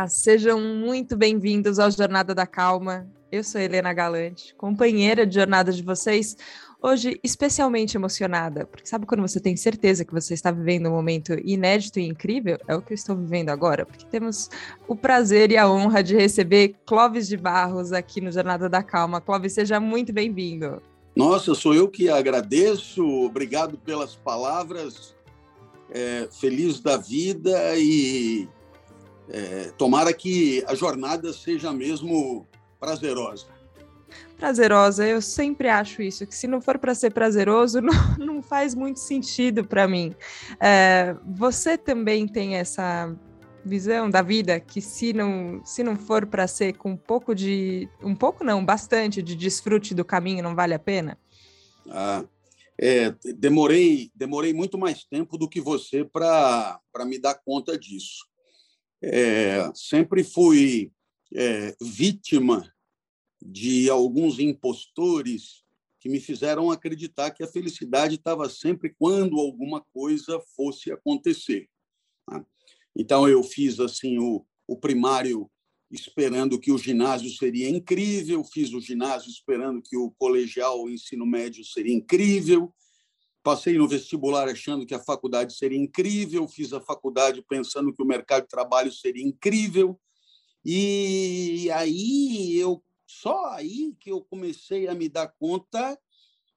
Olá, 0.00 0.08
sejam 0.08 0.58
muito 0.58 1.14
bem-vindos 1.14 1.78
ao 1.78 1.90
Jornada 1.90 2.34
da 2.34 2.46
Calma. 2.46 3.06
Eu 3.30 3.44
sou 3.44 3.60
Helena 3.60 3.92
Galante, 3.92 4.54
companheira 4.54 5.26
de 5.26 5.34
jornada 5.34 5.70
de 5.70 5.82
vocês. 5.82 6.38
Hoje, 6.80 7.20
especialmente 7.22 7.98
emocionada, 7.98 8.64
porque 8.64 8.86
sabe 8.86 9.04
quando 9.04 9.20
você 9.20 9.38
tem 9.38 9.54
certeza 9.58 10.02
que 10.02 10.14
você 10.14 10.32
está 10.32 10.50
vivendo 10.50 10.88
um 10.88 10.92
momento 10.92 11.34
inédito 11.44 12.00
e 12.00 12.06
incrível? 12.06 12.56
É 12.66 12.74
o 12.74 12.80
que 12.80 12.94
eu 12.94 12.94
estou 12.94 13.14
vivendo 13.14 13.50
agora, 13.50 13.84
porque 13.84 14.06
temos 14.06 14.48
o 14.88 14.96
prazer 14.96 15.50
e 15.50 15.58
a 15.58 15.70
honra 15.70 16.02
de 16.02 16.16
receber 16.16 16.76
Clóvis 16.86 17.28
de 17.28 17.36
Barros 17.36 17.92
aqui 17.92 18.22
no 18.22 18.32
Jornada 18.32 18.70
da 18.70 18.82
Calma. 18.82 19.20
Clóvis, 19.20 19.52
seja 19.52 19.78
muito 19.78 20.14
bem-vindo. 20.14 20.80
Nossa, 21.14 21.54
sou 21.54 21.74
eu 21.74 21.86
que 21.86 22.08
agradeço. 22.08 23.06
Obrigado 23.06 23.76
pelas 23.76 24.16
palavras. 24.16 25.14
É, 25.90 26.26
feliz 26.30 26.80
da 26.80 26.96
vida 26.96 27.76
e 27.76 28.48
é, 29.30 29.70
tomara 29.78 30.12
que 30.12 30.64
a 30.66 30.74
jornada 30.74 31.32
seja 31.32 31.72
mesmo 31.72 32.46
prazerosa. 32.78 33.46
Prazerosa, 34.36 35.06
eu 35.06 35.22
sempre 35.22 35.68
acho 35.68 36.02
isso, 36.02 36.26
que 36.26 36.34
se 36.34 36.48
não 36.48 36.60
for 36.60 36.78
para 36.78 36.94
ser 36.94 37.12
prazeroso, 37.12 37.80
não, 37.80 38.16
não, 38.18 38.42
faz 38.42 38.74
muito 38.74 38.98
sentido 38.98 39.64
para 39.64 39.86
mim. 39.86 40.14
É, 40.58 41.14
você 41.24 41.78
também 41.78 42.26
tem 42.26 42.56
essa 42.56 43.14
visão 43.64 44.08
da 44.08 44.22
vida 44.22 44.58
que 44.58 44.80
se 44.80 45.12
não 45.12 45.62
se 45.66 45.82
não 45.82 45.94
for 45.94 46.24
para 46.24 46.46
ser 46.46 46.72
com 46.78 46.92
um 46.92 46.96
pouco 46.96 47.34
de 47.34 47.86
um 48.02 48.14
pouco 48.14 48.42
não 48.42 48.64
bastante 48.64 49.20
de 49.20 49.36
desfrute 49.36 49.94
do 49.94 50.02
caminho 50.02 50.42
não 50.42 50.54
vale 50.54 50.72
a 50.72 50.78
pena 50.78 51.18
ah, 51.90 52.24
é, 52.80 53.14
demorei 53.36 54.10
demorei 54.14 54.54
muito 54.54 54.78
mais 54.78 55.04
tempo 55.04 55.36
do 55.36 55.46
que 55.46 55.60
você 55.60 56.06
para 56.06 56.80
para 56.90 57.04
me 57.04 57.18
dar 57.18 57.34
conta 57.34 57.78
disso 57.78 58.29
é, 59.02 59.70
sempre 59.74 60.22
fui 60.22 60.92
é, 61.34 61.74
vítima 61.80 62.72
de 63.40 63.88
alguns 63.88 64.38
impostores 64.38 65.64
que 65.98 66.08
me 66.08 66.20
fizeram 66.20 66.70
acreditar 66.70 67.30
que 67.30 67.42
a 67.42 67.48
felicidade 67.48 68.14
estava 68.14 68.48
sempre 68.48 68.94
quando 68.98 69.38
alguma 69.38 69.82
coisa 69.92 70.40
fosse 70.56 70.90
acontecer. 70.90 71.68
Tá? 72.26 72.44
Então 72.96 73.28
eu 73.28 73.42
fiz 73.42 73.78
assim 73.80 74.18
o, 74.18 74.44
o 74.66 74.76
primário 74.76 75.50
esperando 75.90 76.58
que 76.58 76.70
o 76.70 76.78
ginásio 76.78 77.30
seria 77.30 77.68
incrível, 77.68 78.44
fiz 78.44 78.72
o 78.72 78.80
ginásio 78.80 79.28
esperando 79.28 79.82
que 79.82 79.96
o 79.96 80.10
colegial, 80.12 80.82
o 80.82 80.90
ensino 80.90 81.26
médio 81.26 81.64
seria 81.64 81.94
incrível, 81.94 82.72
Passei 83.42 83.78
no 83.78 83.88
vestibular 83.88 84.48
achando 84.48 84.84
que 84.84 84.94
a 84.94 85.02
faculdade 85.02 85.54
seria 85.54 85.78
incrível, 85.78 86.46
fiz 86.46 86.72
a 86.72 86.80
faculdade 86.80 87.42
pensando 87.48 87.92
que 87.92 88.02
o 88.02 88.06
mercado 88.06 88.42
de 88.42 88.48
trabalho 88.48 88.92
seria 88.92 89.26
incrível. 89.26 89.98
E 90.64 91.70
aí 91.72 92.54
eu 92.56 92.82
só 93.06 93.46
aí 93.46 93.94
que 93.98 94.10
eu 94.10 94.20
comecei 94.20 94.88
a 94.88 94.94
me 94.94 95.08
dar 95.08 95.28
conta 95.28 95.98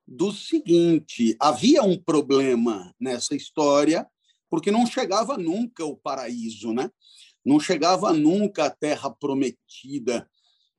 do 0.05 0.31
seguinte: 0.31 1.35
havia 1.39 1.81
um 1.83 1.97
problema 1.97 2.93
nessa 2.99 3.33
história, 3.35 4.05
porque 4.49 4.69
não 4.69 4.85
chegava 4.85 5.37
nunca 5.37 5.85
o 5.85 5.95
paraíso, 5.95 6.73
né? 6.73 6.91
Não 7.45 7.59
chegava 7.59 8.13
nunca 8.13 8.65
a 8.65 8.69
terra 8.69 9.09
prometida. 9.09 10.29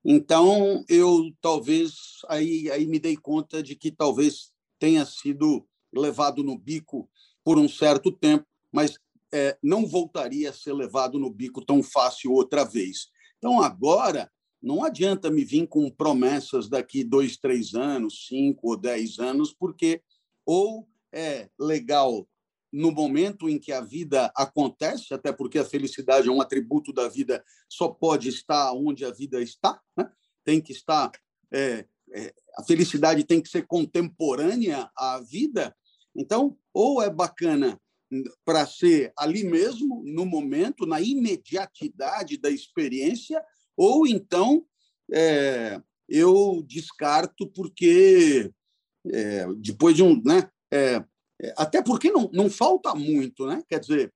Então 0.05 0.84
eu 0.86 1.32
talvez 1.41 1.94
aí 2.28 2.70
aí 2.70 2.86
me 2.86 2.98
dei 2.98 3.16
conta 3.16 3.62
de 3.62 3.75
que 3.75 3.91
talvez 3.91 4.52
tenha 4.78 5.06
sido 5.06 5.66
levado 5.97 6.42
no 6.42 6.59
bico 6.59 7.09
por 7.42 7.59
um 7.59 7.69
certo 7.69 8.11
tempo, 8.11 8.47
mas 8.73 8.98
é, 9.33 9.56
não 9.62 9.87
voltaria 9.87 10.50
a 10.50 10.53
ser 10.53 10.73
levado 10.73 11.19
no 11.19 11.31
bico 11.31 11.64
tão 11.64 11.83
fácil 11.83 12.33
outra 12.33 12.64
vez. 12.64 13.09
Então, 13.38 13.60
agora, 13.60 14.31
não 14.62 14.82
adianta 14.82 15.31
me 15.31 15.44
vir 15.44 15.66
com 15.66 15.91
promessas 15.91 16.69
daqui 16.69 17.05
dois, 17.05 17.37
três 17.37 17.75
anos, 17.75 18.27
cinco 18.27 18.71
ou 18.71 18.77
dez 18.77 19.19
anos, 19.19 19.53
porque 19.53 20.00
ou 20.47 20.88
é 21.12 21.49
legal 21.59 22.26
no 22.72 22.91
momento 22.91 23.49
em 23.49 23.56
que 23.59 23.71
a 23.71 23.81
vida 23.81 24.32
acontece, 24.34 25.15
até 25.15 25.32
porque 25.32 25.59
a 25.59 25.65
felicidade 25.65 26.28
é 26.28 26.32
um 26.32 26.41
atributo 26.41 26.93
da 26.93 27.09
vida, 27.09 27.44
só 27.69 27.88
pode 27.88 28.28
estar 28.28 28.72
onde 28.72 29.05
a 29.05 29.12
vida 29.12 29.41
está, 29.41 29.81
né? 29.97 30.11
tem 30.44 30.61
que 30.61 30.72
estar. 30.72 31.12
É, 31.53 31.87
é, 32.12 32.34
a 32.56 32.65
felicidade 32.65 33.22
tem 33.22 33.41
que 33.41 33.49
ser 33.49 33.65
contemporânea 33.66 34.91
à 34.97 35.21
vida, 35.21 35.75
então, 36.14 36.56
ou 36.72 37.02
é 37.02 37.10
bacana 37.10 37.80
para 38.44 38.66
ser 38.66 39.12
ali 39.16 39.44
mesmo, 39.44 40.02
no 40.04 40.25
momento, 40.25 40.86
na 40.86 41.00
imediatidade 41.00 42.36
da 42.36 42.50
experiência, 42.50 43.42
ou 43.76 44.06
então 44.06 44.64
é, 45.12 45.80
eu 46.08 46.62
descarto 46.66 47.47
porque 47.48 48.50
é, 49.06 49.47
depois 49.56 49.97
de 49.97 50.02
um. 50.02 50.20
Né, 50.22 50.48
é, 50.72 51.04
é 51.42 51.54
até 51.56 51.82
porque 51.82 52.10
não, 52.10 52.31
não 52.32 52.48
falta 52.48 52.94
muito, 52.94 53.46
né? 53.46 53.62
quer 53.69 53.81
dizer, 53.81 54.12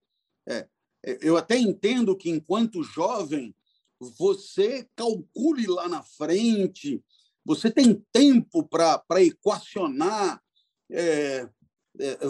é, 0.49 0.69
é, 1.05 1.19
eu 1.21 1.37
até 1.37 1.59
entendo 1.59 2.17
que 2.17 2.31
enquanto 2.31 2.83
jovem 2.83 3.55
você 4.01 4.89
calcule 4.95 5.67
lá 5.67 5.89
na 5.89 6.03
frente, 6.03 7.03
você 7.45 7.71
tem 7.71 8.05
tempo 8.13 8.63
para 8.63 9.23
equacionar 9.23 10.41
é, 10.91 11.49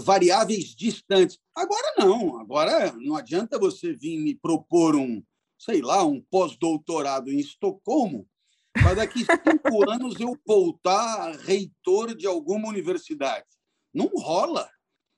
variáveis 0.03 0.75
distantes. 0.75 1.39
Agora 1.55 1.95
não, 1.99 2.39
agora 2.41 2.93
não 2.93 3.17
adianta 3.17 3.59
você 3.59 3.93
vir 3.93 4.19
me 4.19 4.35
propor 4.35 4.97
um, 4.97 5.23
sei 5.59 5.81
lá, 5.81 6.05
um 6.05 6.21
pós-doutorado 6.21 7.31
em 7.31 7.39
Estocolmo, 7.39 8.29
para 8.73 8.95
daqui 8.95 9.21
cinco 9.21 9.29
anos 9.91 10.19
eu 10.21 10.39
voltar 10.47 11.33
reitor 11.37 12.15
de 12.15 12.27
alguma 12.27 12.69
universidade. 12.69 13.47
Não 13.93 14.07
rola, 14.07 14.69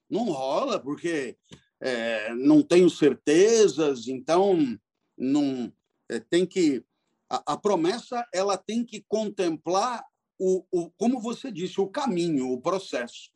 não 0.09 0.25
rola, 0.25 0.79
porque 0.79 1.37
é, 1.81 2.35
não 2.35 2.63
tenho 2.63 2.89
certezas, 2.89 4.09
então 4.09 4.79
não 5.17 5.73
é, 6.11 6.21
tem 6.21 6.47
que 6.47 6.85
a, 7.29 7.53
a, 7.53 7.57
promessa 7.57 8.27
ela 8.35 8.57
tem 8.57 8.85
que 8.85 9.05
contemplar 9.07 10.05
o, 10.39 10.65
o, 10.73 10.91
como 10.93 11.21
você 11.21 11.53
disse, 11.53 11.81
o 11.81 11.89
caminho, 11.89 12.51
o 12.51 12.61
processo. 12.61 13.31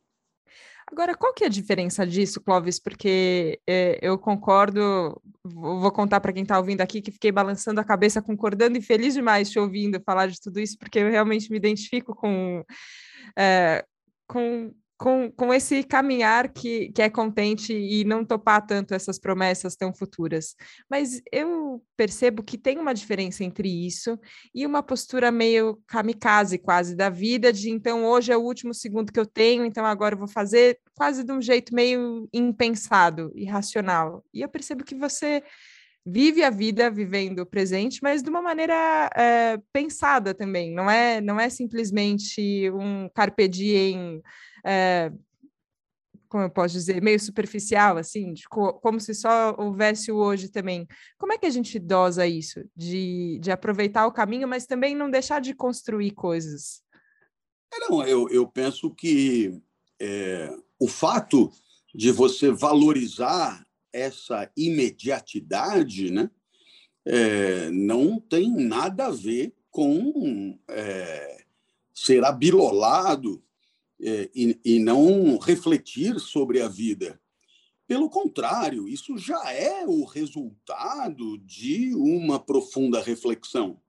Agora, 0.90 1.14
qual 1.16 1.32
que 1.32 1.44
é 1.44 1.46
a 1.46 1.50
diferença 1.50 2.06
disso, 2.06 2.40
Clóvis? 2.40 2.78
Porque 2.78 3.60
é, 3.66 3.98
eu 4.02 4.18
concordo, 4.18 5.20
vou 5.42 5.90
contar 5.90 6.20
para 6.20 6.32
quem 6.32 6.42
está 6.42 6.58
ouvindo 6.58 6.82
aqui 6.82 7.00
que 7.00 7.10
fiquei 7.10 7.32
balançando 7.32 7.80
a 7.80 7.84
cabeça, 7.84 8.22
concordando 8.22 8.76
e 8.76 8.82
feliz 8.82 9.14
demais 9.14 9.50
te 9.50 9.58
ouvindo 9.58 10.00
falar 10.04 10.26
de 10.26 10.40
tudo 10.40 10.60
isso, 10.60 10.78
porque 10.78 10.98
eu 10.98 11.10
realmente 11.10 11.50
me 11.50 11.56
identifico 11.56 12.14
com, 12.14 12.62
é, 13.36 13.84
com 14.28 14.72
com, 15.04 15.30
com 15.30 15.52
esse 15.52 15.82
caminhar 15.82 16.50
que, 16.50 16.90
que 16.92 17.02
é 17.02 17.10
contente 17.10 17.74
e 17.74 18.04
não 18.04 18.24
topar 18.24 18.66
tanto 18.66 18.94
essas 18.94 19.18
promessas 19.18 19.76
tão 19.76 19.92
futuras. 19.92 20.56
Mas 20.90 21.20
eu 21.30 21.84
percebo 21.94 22.42
que 22.42 22.56
tem 22.56 22.78
uma 22.78 22.94
diferença 22.94 23.44
entre 23.44 23.68
isso 23.68 24.18
e 24.54 24.64
uma 24.64 24.82
postura 24.82 25.30
meio 25.30 25.78
kamikaze 25.86 26.56
quase 26.56 26.96
da 26.96 27.10
vida, 27.10 27.52
de 27.52 27.68
então 27.68 28.06
hoje 28.06 28.32
é 28.32 28.36
o 28.38 28.40
último 28.40 28.72
segundo 28.72 29.12
que 29.12 29.20
eu 29.20 29.26
tenho, 29.26 29.66
então 29.66 29.84
agora 29.84 30.14
eu 30.14 30.18
vou 30.18 30.28
fazer 30.28 30.78
quase 30.94 31.22
de 31.22 31.32
um 31.32 31.42
jeito 31.42 31.74
meio 31.74 32.26
impensado, 32.32 33.30
irracional. 33.34 34.24
E 34.32 34.40
eu 34.40 34.48
percebo 34.48 34.84
que 34.84 34.94
você 34.94 35.42
vive 36.06 36.42
a 36.42 36.48
vida 36.48 36.90
vivendo 36.90 37.40
o 37.40 37.46
presente, 37.46 38.00
mas 38.02 38.22
de 38.22 38.30
uma 38.30 38.40
maneira 38.40 39.10
é, 39.14 39.58
pensada 39.70 40.32
também. 40.32 40.72
Não 40.72 40.90
é, 40.90 41.20
não 41.20 41.38
é 41.38 41.50
simplesmente 41.50 42.70
um 42.70 43.06
carpe 43.14 43.46
diem 43.48 44.22
é, 44.64 45.12
como 46.28 46.42
eu 46.42 46.50
posso 46.50 46.74
dizer, 46.74 47.00
meio 47.00 47.20
superficial, 47.20 47.96
assim, 47.96 48.32
de 48.32 48.48
co 48.48 48.72
como 48.74 48.98
se 48.98 49.14
só 49.14 49.54
houvesse 49.56 50.10
o 50.10 50.16
hoje 50.16 50.48
também. 50.48 50.84
Como 51.16 51.32
é 51.32 51.38
que 51.38 51.46
a 51.46 51.50
gente 51.50 51.78
dosa 51.78 52.26
isso? 52.26 52.64
De, 52.74 53.38
de 53.40 53.52
aproveitar 53.52 54.04
o 54.06 54.12
caminho, 54.12 54.48
mas 54.48 54.66
também 54.66 54.96
não 54.96 55.08
deixar 55.08 55.40
de 55.40 55.54
construir 55.54 56.10
coisas? 56.10 56.82
É, 57.72 57.78
não, 57.88 58.04
eu, 58.04 58.28
eu 58.30 58.48
penso 58.48 58.90
que 58.90 59.60
é, 60.00 60.50
o 60.78 60.88
fato 60.88 61.52
de 61.94 62.10
você 62.10 62.50
valorizar 62.50 63.64
essa 63.92 64.50
imediatidade 64.56 66.10
né, 66.10 66.28
é, 67.06 67.70
não 67.70 68.18
tem 68.18 68.50
nada 68.50 69.06
a 69.06 69.10
ver 69.10 69.54
com 69.70 70.58
é, 70.68 71.44
ser 71.94 72.24
abilolado 72.24 73.40
é, 74.04 74.30
e, 74.34 74.60
e 74.64 74.78
não 74.78 75.38
refletir 75.38 76.20
sobre 76.20 76.60
a 76.60 76.68
vida. 76.68 77.18
Pelo 77.86 78.10
contrário, 78.10 78.86
isso 78.86 79.16
já 79.16 79.52
é 79.52 79.86
o 79.86 80.04
resultado 80.04 81.38
de 81.38 81.94
uma 81.94 82.38
profunda 82.38 83.00
reflexão. 83.00 83.80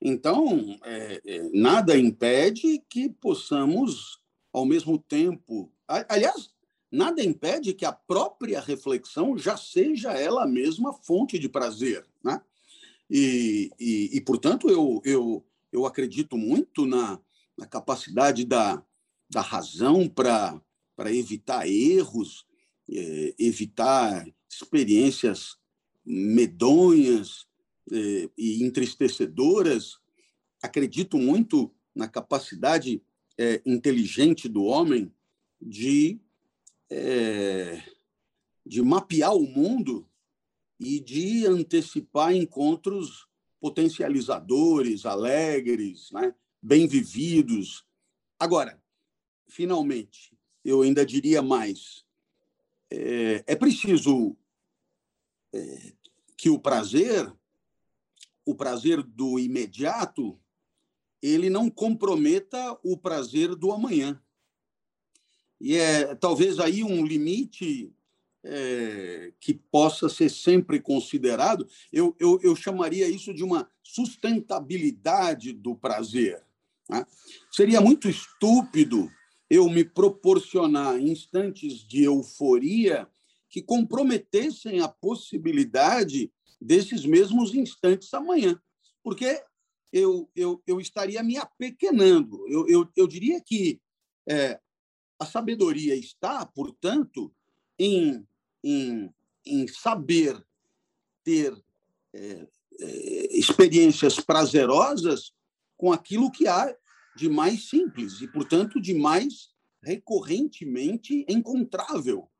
Então, 0.00 0.78
é, 0.84 1.20
é, 1.26 1.50
nada 1.52 1.98
impede 1.98 2.82
que 2.88 3.08
possamos, 3.08 4.20
ao 4.52 4.64
mesmo 4.64 4.98
tempo. 4.98 5.72
Aliás, 5.86 6.50
nada 6.90 7.22
impede 7.22 7.74
que 7.74 7.84
a 7.84 7.92
própria 7.92 8.60
reflexão 8.60 9.36
já 9.36 9.56
seja 9.56 10.12
ela 10.12 10.46
mesma 10.46 10.92
fonte 10.92 11.38
de 11.38 11.48
prazer. 11.48 12.06
Né? 12.22 12.40
E, 13.10 13.70
e, 13.78 14.10
e 14.12 14.20
portanto, 14.20 14.70
eu, 14.70 15.02
eu, 15.04 15.44
eu 15.72 15.84
acredito 15.84 16.36
muito 16.36 16.86
na, 16.86 17.20
na 17.56 17.66
capacidade 17.66 18.44
da, 18.44 18.82
da 19.28 19.40
razão 19.40 20.08
para 20.08 20.62
evitar 21.12 21.68
erros, 21.68 22.46
é, 22.90 23.34
evitar 23.38 24.26
experiências 24.50 25.56
medonhas 26.04 27.46
é, 27.92 28.30
e 28.36 28.64
entristecedoras. 28.64 29.98
Acredito 30.62 31.18
muito 31.18 31.72
na 31.94 32.08
capacidade 32.08 33.02
é, 33.36 33.60
inteligente 33.66 34.48
do 34.48 34.64
homem 34.64 35.12
de, 35.60 36.18
é, 36.90 37.82
de 38.64 38.82
mapear 38.82 39.34
o 39.34 39.46
mundo 39.46 40.08
e 40.80 41.00
de 41.00 41.46
antecipar 41.46 42.34
encontros 42.34 43.26
potencializadores, 43.60 45.04
alegres, 45.04 46.10
né? 46.12 46.34
bem 46.62 46.86
vividos. 46.86 47.84
Agora, 48.38 48.80
finalmente, 49.48 50.36
eu 50.64 50.82
ainda 50.82 51.04
diria 51.04 51.42
mais: 51.42 52.04
é, 52.90 53.42
é 53.46 53.56
preciso 53.56 54.36
é, 55.52 55.92
que 56.36 56.50
o 56.50 56.58
prazer, 56.58 57.32
o 58.44 58.54
prazer 58.54 59.02
do 59.02 59.38
imediato, 59.38 60.38
ele 61.20 61.50
não 61.50 61.68
comprometa 61.68 62.78
o 62.82 62.96
prazer 62.96 63.54
do 63.56 63.72
amanhã. 63.72 64.22
E 65.60 65.76
é 65.76 66.14
talvez 66.14 66.60
aí 66.60 66.84
um 66.84 67.04
limite 67.04 67.92
é, 68.44 69.32
que 69.40 69.52
possa 69.52 70.08
ser 70.08 70.30
sempre 70.30 70.80
considerado. 70.80 71.68
Eu, 71.92 72.14
eu, 72.20 72.38
eu 72.42 72.54
chamaria 72.54 73.08
isso 73.08 73.34
de 73.34 73.42
uma 73.42 73.68
sustentabilidade 73.82 75.52
do 75.52 75.74
prazer. 75.74 76.42
Né? 76.88 77.04
Seria 77.50 77.80
muito 77.80 78.08
estúpido 78.08 79.10
eu 79.50 79.68
me 79.68 79.84
proporcionar 79.84 81.00
instantes 81.00 81.78
de 81.86 82.02
euforia 82.04 83.08
que 83.48 83.62
comprometessem 83.62 84.80
a 84.80 84.88
possibilidade 84.88 86.30
desses 86.60 87.06
mesmos 87.06 87.54
instantes 87.54 88.12
amanhã, 88.12 88.60
porque 89.02 89.42
eu, 89.92 90.28
eu, 90.36 90.62
eu 90.66 90.80
estaria 90.80 91.22
me 91.22 91.38
apequenando. 91.38 92.46
Eu, 92.48 92.68
eu, 92.68 92.88
eu 92.94 93.06
diria 93.06 93.40
que 93.40 93.80
é, 94.28 94.60
a 95.18 95.24
sabedoria 95.24 95.94
está, 95.94 96.44
portanto, 96.44 97.32
em, 97.78 98.26
em, 98.62 99.12
em 99.46 99.66
saber 99.66 100.44
ter 101.24 101.56
é, 102.12 102.46
é, 102.80 103.38
experiências 103.38 104.20
prazerosas 104.20 105.32
com 105.76 105.92
aquilo 105.92 106.30
que 106.30 106.46
há 106.46 106.74
de 107.18 107.28
mais 107.28 107.68
simples 107.68 108.20
e, 108.20 108.28
portanto, 108.28 108.80
de 108.80 108.94
mais 108.94 109.50
recorrentemente 109.82 111.26
encontrável. 111.28 112.30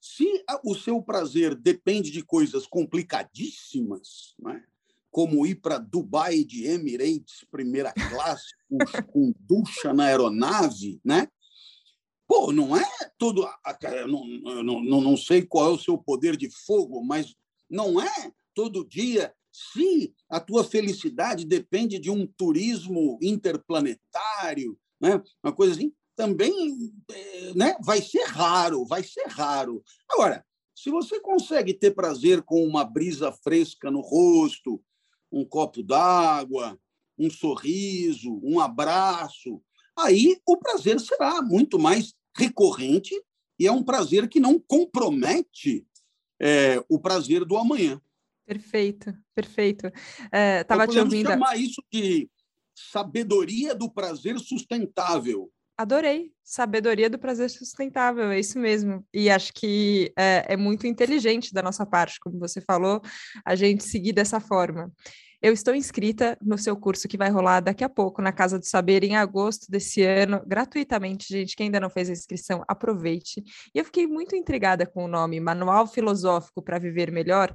Se 0.00 0.26
o 0.64 0.74
seu 0.74 1.00
prazer 1.00 1.54
depende 1.54 2.10
de 2.10 2.22
coisas 2.22 2.66
complicadíssimas, 2.66 4.34
é? 4.48 4.62
como 5.10 5.46
ir 5.46 5.56
para 5.56 5.78
Dubai 5.78 6.42
de 6.44 6.66
Emirates, 6.66 7.44
primeira 7.50 7.92
classe, 7.92 8.54
com, 9.12 9.32
ducha 9.38 9.92
na 9.92 10.06
aeronave, 10.06 11.00
né? 11.04 11.28
Pô, 12.26 12.52
não 12.52 12.76
é 12.76 12.84
todo. 13.16 13.48
Não, 14.06 14.82
não, 14.82 15.00
não 15.00 15.16
sei 15.16 15.42
qual 15.42 15.70
é 15.70 15.74
o 15.74 15.78
seu 15.78 15.96
poder 15.96 16.36
de 16.36 16.50
fogo, 16.50 17.02
mas 17.02 17.34
não 17.70 18.00
é 18.00 18.32
todo 18.54 18.86
dia 18.86 19.32
se 19.58 20.14
a 20.28 20.38
tua 20.38 20.62
felicidade 20.62 21.44
depende 21.44 21.98
de 21.98 22.10
um 22.10 22.26
turismo 22.26 23.18
interplanetário, 23.20 24.78
né? 25.00 25.20
uma 25.42 25.52
coisa 25.52 25.74
assim, 25.74 25.92
também 26.14 26.92
eh, 27.10 27.52
né? 27.54 27.76
vai 27.82 28.00
ser 28.00 28.24
raro, 28.24 28.84
vai 28.84 29.02
ser 29.02 29.26
raro. 29.26 29.82
Agora, 30.08 30.44
se 30.74 30.90
você 30.90 31.18
consegue 31.20 31.74
ter 31.74 31.90
prazer 31.90 32.42
com 32.42 32.64
uma 32.64 32.84
brisa 32.84 33.32
fresca 33.32 33.90
no 33.90 34.00
rosto, 34.00 34.80
um 35.30 35.44
copo 35.44 35.82
d'água, 35.82 36.78
um 37.18 37.28
sorriso, 37.28 38.40
um 38.44 38.60
abraço, 38.60 39.60
aí 39.98 40.40
o 40.46 40.56
prazer 40.56 41.00
será 41.00 41.42
muito 41.42 41.80
mais 41.80 42.14
recorrente 42.36 43.12
e 43.58 43.66
é 43.66 43.72
um 43.72 43.82
prazer 43.82 44.28
que 44.28 44.38
não 44.38 44.56
compromete 44.56 45.84
é, 46.40 46.80
o 46.88 47.00
prazer 47.00 47.44
do 47.44 47.56
amanhã. 47.56 48.00
Perfeito, 48.48 49.14
perfeito. 49.34 49.92
É, 50.32 50.64
tava 50.64 50.88
te 50.88 50.98
ouvindo. 50.98 51.28
chamar 51.28 51.54
isso 51.58 51.82
de 51.92 52.30
sabedoria 52.74 53.74
do 53.74 53.90
prazer 53.90 54.38
sustentável. 54.38 55.52
Adorei, 55.76 56.32
sabedoria 56.42 57.10
do 57.10 57.18
prazer 57.18 57.50
sustentável, 57.50 58.30
é 58.30 58.40
isso 58.40 58.58
mesmo. 58.58 59.06
E 59.12 59.28
acho 59.28 59.52
que 59.52 60.10
é, 60.16 60.54
é 60.54 60.56
muito 60.56 60.86
inteligente 60.86 61.52
da 61.52 61.62
nossa 61.62 61.84
parte, 61.84 62.18
como 62.18 62.38
você 62.38 62.58
falou, 62.62 63.02
a 63.44 63.54
gente 63.54 63.84
seguir 63.84 64.14
dessa 64.14 64.40
forma. 64.40 64.90
Eu 65.42 65.52
estou 65.52 65.74
inscrita 65.74 66.36
no 66.42 66.56
seu 66.56 66.74
curso 66.74 67.06
que 67.06 67.18
vai 67.18 67.30
rolar 67.30 67.60
daqui 67.60 67.84
a 67.84 67.88
pouco 67.88 68.22
na 68.22 68.32
Casa 68.32 68.58
do 68.58 68.64
Saber, 68.64 69.04
em 69.04 69.14
agosto 69.14 69.70
desse 69.70 70.02
ano, 70.02 70.42
gratuitamente, 70.44 71.28
gente. 71.28 71.54
Quem 71.54 71.66
ainda 71.66 71.78
não 71.78 71.90
fez 71.90 72.08
a 72.08 72.12
inscrição, 72.12 72.64
aproveite. 72.66 73.44
E 73.72 73.78
eu 73.78 73.84
fiquei 73.84 74.06
muito 74.06 74.34
intrigada 74.34 74.84
com 74.84 75.04
o 75.04 75.08
nome 75.08 75.38
Manual 75.38 75.86
Filosófico 75.86 76.60
para 76.60 76.80
Viver 76.80 77.12
Melhor, 77.12 77.54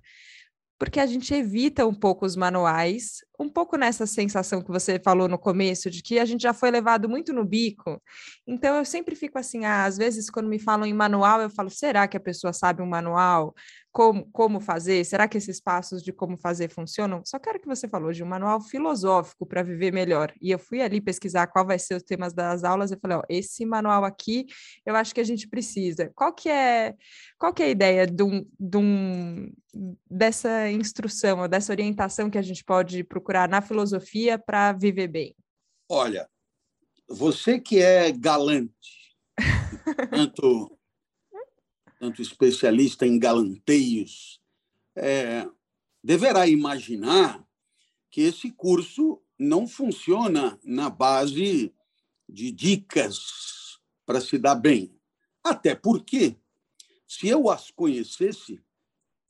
porque 0.83 0.99
a 0.99 1.05
gente 1.05 1.33
evita 1.33 1.87
um 1.87 1.93
pouco 1.93 2.25
os 2.25 2.35
manuais, 2.35 3.23
um 3.39 3.47
pouco 3.47 3.77
nessa 3.77 4.05
sensação 4.05 4.61
que 4.61 4.69
você 4.69 4.99
falou 4.99 5.29
no 5.29 5.39
começo, 5.39 5.89
de 5.89 6.03
que 6.03 6.19
a 6.19 6.25
gente 6.25 6.41
já 6.41 6.53
foi 6.53 6.69
levado 6.69 7.07
muito 7.07 7.31
no 7.31 7.45
bico. 7.45 8.01
Então, 8.45 8.75
eu 8.75 8.83
sempre 8.83 9.15
fico 9.15 9.39
assim, 9.39 9.63
ah, 9.63 9.85
às 9.85 9.95
vezes, 9.95 10.29
quando 10.29 10.49
me 10.49 10.59
falam 10.59 10.85
em 10.85 10.93
manual, 10.93 11.41
eu 11.41 11.49
falo, 11.49 11.69
será 11.69 12.05
que 12.05 12.17
a 12.17 12.19
pessoa 12.19 12.51
sabe 12.51 12.81
um 12.81 12.85
manual? 12.85 13.55
Como, 13.93 14.25
como 14.31 14.59
fazer? 14.59 15.05
Será 15.05 15.27
que 15.27 15.37
esses 15.37 15.61
passos 15.61 16.01
de 16.01 16.11
como 16.11 16.35
fazer 16.35 16.67
funcionam? 16.67 17.21
Só 17.23 17.37
quero 17.37 17.59
que 17.59 17.67
você 17.67 17.87
falou 17.87 18.11
de 18.11 18.23
um 18.23 18.25
manual 18.25 18.59
filosófico 18.59 19.45
para 19.45 19.61
viver 19.61 19.93
melhor. 19.93 20.33
E 20.41 20.49
eu 20.49 20.57
fui 20.57 20.81
ali 20.81 20.99
pesquisar 20.99 21.45
qual 21.45 21.63
vai 21.63 21.77
ser 21.77 21.93
os 21.93 22.01
temas 22.01 22.33
das 22.33 22.63
aulas 22.63 22.91
e 22.91 22.97
falei, 22.97 23.17
ó, 23.17 23.21
esse 23.29 23.63
manual 23.67 24.03
aqui, 24.03 24.47
eu 24.83 24.95
acho 24.95 25.13
que 25.13 25.21
a 25.21 25.23
gente 25.23 25.47
precisa. 25.47 26.11
Qual 26.15 26.33
que 26.33 26.49
é, 26.49 26.95
qual 27.37 27.53
que 27.53 27.61
é 27.61 27.67
a 27.67 27.69
ideia 27.69 28.07
de 28.07 28.23
um, 28.23 28.43
de 28.59 28.77
um, 28.77 29.53
dessa 30.09 30.71
instrução, 30.71 31.47
dessa 31.47 31.71
orientação 31.71 32.31
que 32.31 32.37
a 32.39 32.41
gente 32.41 32.63
pode 32.63 33.03
procurar 33.03 33.47
na 33.47 33.61
filosofia 33.61 34.39
para 34.39 34.73
viver 34.73 35.07
bem? 35.07 35.35
Olha, 35.87 36.27
você 37.07 37.59
que 37.59 37.79
é 37.79 38.11
galante, 38.11 39.13
tanto, 40.09 40.75
tanto 42.03 42.21
especialista 42.21 43.07
em 43.07 43.17
galanteios, 43.17 44.41
é, 44.93 45.47
deverá 46.03 46.45
imaginar 46.45 47.41
que 48.11 48.19
esse 48.19 48.51
curso 48.51 49.21
não 49.39 49.65
funciona 49.65 50.59
na 50.65 50.89
base 50.89 51.73
de 52.27 52.51
dicas 52.51 53.79
para 54.05 54.19
se 54.19 54.37
dar 54.37 54.55
bem. 54.55 54.93
Até 55.41 55.75
porque, 55.75 56.35
se 57.07 57.29
eu 57.29 57.49
as 57.49 57.71
conhecesse, 57.71 58.61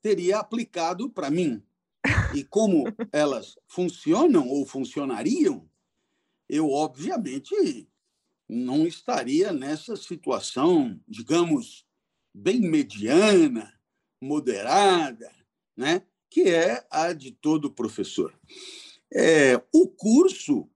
teria 0.01 0.39
aplicado 0.39 1.11
para 1.11 1.29
mim 1.29 1.61
e 2.33 2.43
como 2.43 2.85
elas 3.13 3.55
funcionam 3.67 4.49
ou 4.49 4.65
funcionariam, 4.65 5.69
eu, 6.49 6.71
obviamente, 6.71 7.87
não 8.49 8.87
estaria 8.87 9.53
nessa 9.53 9.95
situação, 9.95 10.99
digamos, 11.07 11.85
bem 12.33 12.61
mediana, 12.61 13.73
moderada, 14.21 15.31
né? 15.75 16.01
que 16.29 16.43
é 16.43 16.85
a 16.89 17.13
de 17.13 17.31
todo 17.31 17.71
professor. 17.71 18.33
É, 19.13 19.61
o 19.71 19.87
curso, 19.87 20.67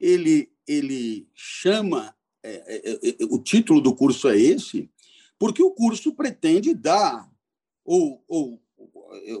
ele, 0.00 0.50
ele 0.66 1.28
chama, 1.34 2.16
é, 2.42 2.76
é, 2.76 3.08
é 3.08 3.24
o 3.30 3.38
título 3.38 3.80
do 3.80 3.94
curso 3.94 4.28
é 4.28 4.38
esse, 4.38 4.90
porque 5.38 5.62
o 5.62 5.72
curso 5.72 6.14
pretende 6.14 6.72
dar, 6.72 7.30
ou, 7.84 8.24
ou 8.26 8.62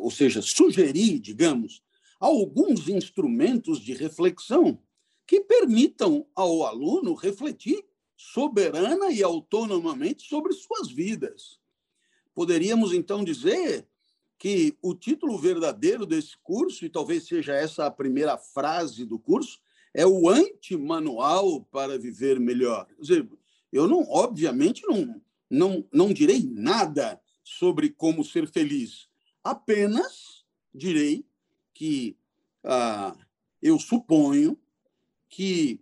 ou 0.00 0.10
seja, 0.10 0.42
sugerir, 0.42 1.18
digamos, 1.18 1.82
alguns 2.20 2.88
instrumentos 2.88 3.80
de 3.80 3.94
reflexão 3.94 4.78
que 5.26 5.40
permitam 5.40 6.26
ao 6.34 6.64
aluno 6.64 7.14
refletir 7.14 7.84
soberana 8.16 9.10
e 9.10 9.22
autonomamente 9.22 10.28
sobre 10.28 10.52
suas 10.52 10.90
vidas. 10.90 11.58
Poderíamos 12.34 12.92
então 12.92 13.24
dizer 13.24 13.86
que 14.38 14.76
o 14.82 14.94
título 14.94 15.38
verdadeiro 15.38 16.04
desse 16.04 16.36
curso, 16.42 16.84
e 16.84 16.90
talvez 16.90 17.26
seja 17.26 17.54
essa 17.54 17.86
a 17.86 17.90
primeira 17.90 18.36
frase 18.36 19.04
do 19.04 19.18
curso, 19.18 19.60
é 19.94 20.06
o 20.06 20.28
anti-manual 20.28 21.62
para 21.64 21.98
viver 21.98 22.40
melhor. 22.40 22.86
Quer 22.86 23.00
dizer, 23.00 23.28
eu 23.72 23.86
não, 23.86 24.04
obviamente, 24.08 24.82
não, 24.86 25.20
não, 25.48 25.88
não 25.92 26.12
direi 26.12 26.42
nada 26.42 27.20
sobre 27.44 27.90
como 27.90 28.24
ser 28.24 28.48
feliz, 28.48 29.08
Apenas 29.42 30.44
direi 30.72 31.26
que 31.74 32.16
ah, 32.62 33.16
eu 33.60 33.78
suponho 33.78 34.56
que 35.28 35.80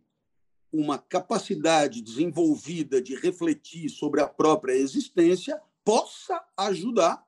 uma 0.72 0.98
capacidade 0.98 2.00
desenvolvida 2.00 3.02
de 3.02 3.14
refletir 3.16 3.90
sobre 3.90 4.20
a 4.20 4.26
própria 4.26 4.72
existência 4.72 5.60
possa 5.84 6.42
ajudar 6.56 7.24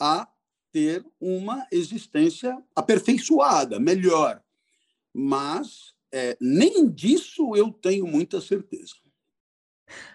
a 0.00 0.28
ter 0.72 1.04
uma 1.20 1.66
existência 1.72 2.56
aperfeiçoada, 2.74 3.80
melhor. 3.80 4.42
Mas 5.14 5.94
é, 6.12 6.36
nem 6.40 6.90
disso 6.90 7.56
eu 7.56 7.72
tenho 7.72 8.06
muita 8.06 8.40
certeza. 8.40 8.94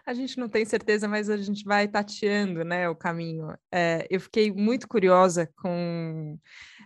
A 0.06 0.13
gente 0.13 0.38
não 0.38 0.50
tem 0.50 0.65
certeza, 0.65 1.08
mas 1.08 1.30
a 1.30 1.38
gente 1.38 1.63
vai 1.63 1.88
tateando 1.88 2.63
né, 2.63 2.89
o 2.89 2.96
caminho. 2.96 3.56
É, 3.72 4.06
eu 4.10 4.20
fiquei 4.20 4.51
muito 4.51 4.88
curiosa 4.88 5.50
com. 5.58 6.38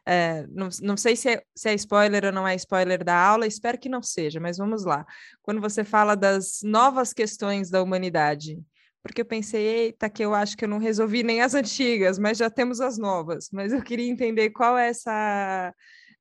É, 0.05 0.45
não, 0.47 0.69
não 0.83 0.95
sei 0.95 1.15
se 1.15 1.29
é, 1.29 1.43
se 1.55 1.69
é 1.69 1.73
spoiler 1.73 2.25
ou 2.25 2.31
não 2.31 2.47
é 2.47 2.55
spoiler 2.55 3.03
da 3.03 3.17
aula, 3.17 3.47
espero 3.47 3.79
que 3.79 3.89
não 3.89 4.03
seja, 4.03 4.39
mas 4.39 4.57
vamos 4.57 4.85
lá. 4.85 5.03
Quando 5.41 5.59
você 5.59 5.83
fala 5.83 6.15
das 6.15 6.59
novas 6.63 7.11
questões 7.11 7.71
da 7.71 7.81
humanidade, 7.81 8.63
porque 9.05 9.21
eu 9.21 9.25
pensei, 9.25 9.61
eita, 9.61 10.09
que 10.09 10.25
eu 10.25 10.33
acho 10.33 10.57
que 10.57 10.65
eu 10.65 10.69
não 10.69 10.79
resolvi 10.79 11.21
nem 11.21 11.39
as 11.39 11.53
antigas, 11.53 12.17
mas 12.17 12.39
já 12.39 12.49
temos 12.49 12.81
as 12.81 12.97
novas. 12.97 13.49
Mas 13.53 13.71
eu 13.71 13.83
queria 13.83 14.09
entender 14.09 14.49
qual 14.49 14.75
é 14.75 14.89
essa, 14.89 15.71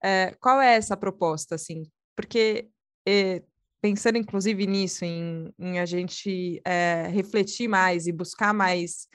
é, 0.03 0.35
qual 0.39 0.61
é 0.61 0.75
essa 0.75 0.95
proposta, 0.95 1.55
assim, 1.55 1.91
porque 2.15 2.69
é, 3.09 3.43
pensando 3.81 4.19
inclusive 4.19 4.67
nisso, 4.67 5.03
em, 5.03 5.51
em 5.59 5.79
a 5.79 5.87
gente 5.87 6.61
é, 6.63 7.09
refletir 7.09 7.69
mais 7.69 8.07
e 8.07 8.13
buscar 8.13 8.53
mais, 8.53 9.09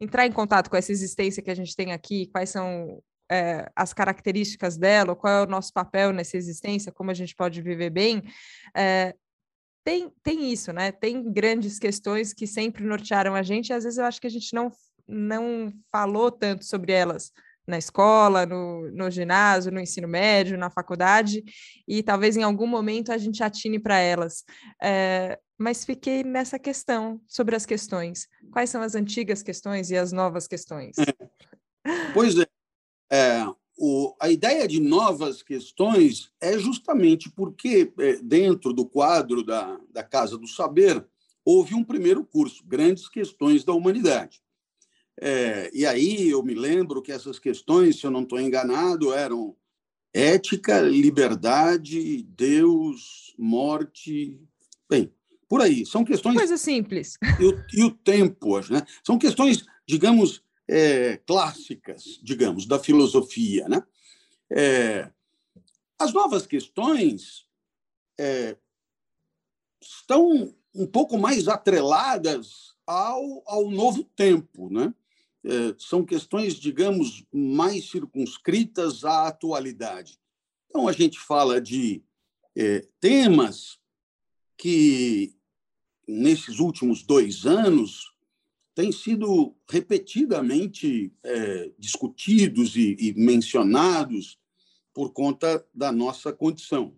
entrar 0.00 0.26
em 0.26 0.32
contato 0.32 0.68
com 0.68 0.76
essa 0.76 0.90
existência 0.90 1.44
que 1.44 1.50
a 1.50 1.54
gente 1.54 1.76
tem 1.76 1.92
aqui, 1.92 2.26
quais 2.26 2.50
são 2.50 3.00
é, 3.30 3.70
as 3.76 3.94
características 3.94 4.76
dela, 4.76 5.14
qual 5.14 5.32
é 5.32 5.42
o 5.44 5.48
nosso 5.48 5.72
papel 5.72 6.12
nessa 6.12 6.36
existência, 6.36 6.90
como 6.90 7.12
a 7.12 7.14
gente 7.14 7.36
pode 7.36 7.62
viver 7.62 7.90
bem, 7.90 8.20
é, 8.76 9.14
tem, 9.84 10.12
tem 10.22 10.52
isso, 10.52 10.72
né? 10.72 10.92
Tem 10.92 11.32
grandes 11.32 11.78
questões 11.78 12.32
que 12.32 12.46
sempre 12.46 12.84
nortearam 12.84 13.34
a 13.34 13.42
gente, 13.42 13.70
e 13.70 13.72
às 13.72 13.84
vezes 13.84 13.98
eu 13.98 14.04
acho 14.04 14.20
que 14.20 14.26
a 14.26 14.30
gente 14.30 14.54
não, 14.54 14.70
não 15.06 15.72
falou 15.90 16.30
tanto 16.30 16.64
sobre 16.64 16.92
elas 16.92 17.32
na 17.66 17.78
escola, 17.78 18.44
no, 18.44 18.90
no 18.90 19.10
ginásio, 19.10 19.72
no 19.72 19.80
ensino 19.80 20.08
médio, 20.08 20.58
na 20.58 20.68
faculdade, 20.68 21.44
e 21.86 22.02
talvez 22.02 22.36
em 22.36 22.42
algum 22.42 22.66
momento 22.66 23.12
a 23.12 23.18
gente 23.18 23.42
atine 23.42 23.78
para 23.78 23.98
elas. 23.98 24.44
É, 24.82 25.38
mas 25.56 25.84
fiquei 25.84 26.24
nessa 26.24 26.58
questão 26.58 27.20
sobre 27.28 27.54
as 27.54 27.64
questões. 27.64 28.26
Quais 28.50 28.68
são 28.68 28.82
as 28.82 28.94
antigas 28.94 29.42
questões 29.42 29.90
e 29.90 29.96
as 29.96 30.12
novas 30.12 30.48
questões? 30.48 30.96
Pois 32.14 32.38
é. 32.38 32.42
é 32.42 32.46
o, 32.46 32.48
a 32.48 32.61
ideia 34.32 34.66
de 34.66 34.80
novas 34.80 35.42
questões 35.42 36.30
é 36.40 36.58
justamente 36.58 37.30
porque, 37.30 37.92
é, 37.98 38.16
dentro 38.16 38.72
do 38.72 38.86
quadro 38.86 39.44
da, 39.44 39.78
da 39.92 40.02
Casa 40.02 40.36
do 40.36 40.46
Saber, 40.46 41.04
houve 41.44 41.74
um 41.74 41.84
primeiro 41.84 42.24
curso, 42.24 42.64
Grandes 42.66 43.08
Questões 43.08 43.64
da 43.64 43.72
Humanidade. 43.72 44.42
É, 45.20 45.70
e 45.74 45.84
aí 45.84 46.28
eu 46.28 46.42
me 46.42 46.54
lembro 46.54 47.02
que 47.02 47.12
essas 47.12 47.38
questões, 47.38 48.00
se 48.00 48.06
eu 48.06 48.10
não 48.10 48.22
estou 48.22 48.40
enganado, 48.40 49.12
eram 49.12 49.54
ética, 50.12 50.80
liberdade, 50.80 52.22
Deus, 52.22 53.34
morte. 53.38 54.40
Bem, 54.88 55.12
por 55.48 55.60
aí. 55.60 55.84
São 55.86 56.04
questões. 56.04 56.36
Coisa 56.36 56.56
simples. 56.56 57.18
E 57.38 57.44
o, 57.44 57.64
e 57.74 57.84
o 57.84 57.90
tempo, 57.90 58.58
né? 58.70 58.84
São 59.04 59.18
questões, 59.18 59.64
digamos, 59.86 60.42
é, 60.68 61.18
clássicas, 61.26 62.20
digamos, 62.22 62.66
da 62.66 62.78
filosofia. 62.78 63.68
Né? 63.68 63.82
É, 64.54 65.10
as 65.98 66.12
novas 66.12 66.46
questões 66.46 67.46
é, 68.18 68.56
estão 69.80 70.54
um 70.74 70.86
pouco 70.86 71.18
mais 71.18 71.48
atreladas 71.48 72.74
ao, 72.86 73.42
ao 73.46 73.70
novo 73.70 74.04
tempo. 74.04 74.68
Né? 74.70 74.92
É, 75.44 75.74
são 75.78 76.04
questões, 76.04 76.54
digamos, 76.54 77.24
mais 77.32 77.90
circunscritas 77.90 79.04
à 79.04 79.28
atualidade. 79.28 80.18
Então, 80.68 80.86
a 80.86 80.92
gente 80.92 81.18
fala 81.18 81.60
de 81.60 82.02
é, 82.56 82.86
temas 83.00 83.78
que, 84.56 85.34
nesses 86.06 86.58
últimos 86.58 87.02
dois 87.02 87.46
anos, 87.46 88.12
têm 88.74 88.90
sido 88.90 89.54
repetidamente 89.68 91.12
é, 91.22 91.72
discutidos 91.78 92.76
e, 92.76 92.96
e 92.98 93.12
mencionados 93.14 94.38
por 94.94 95.12
conta 95.12 95.66
da 95.74 95.90
nossa 95.90 96.32
condição. 96.32 96.96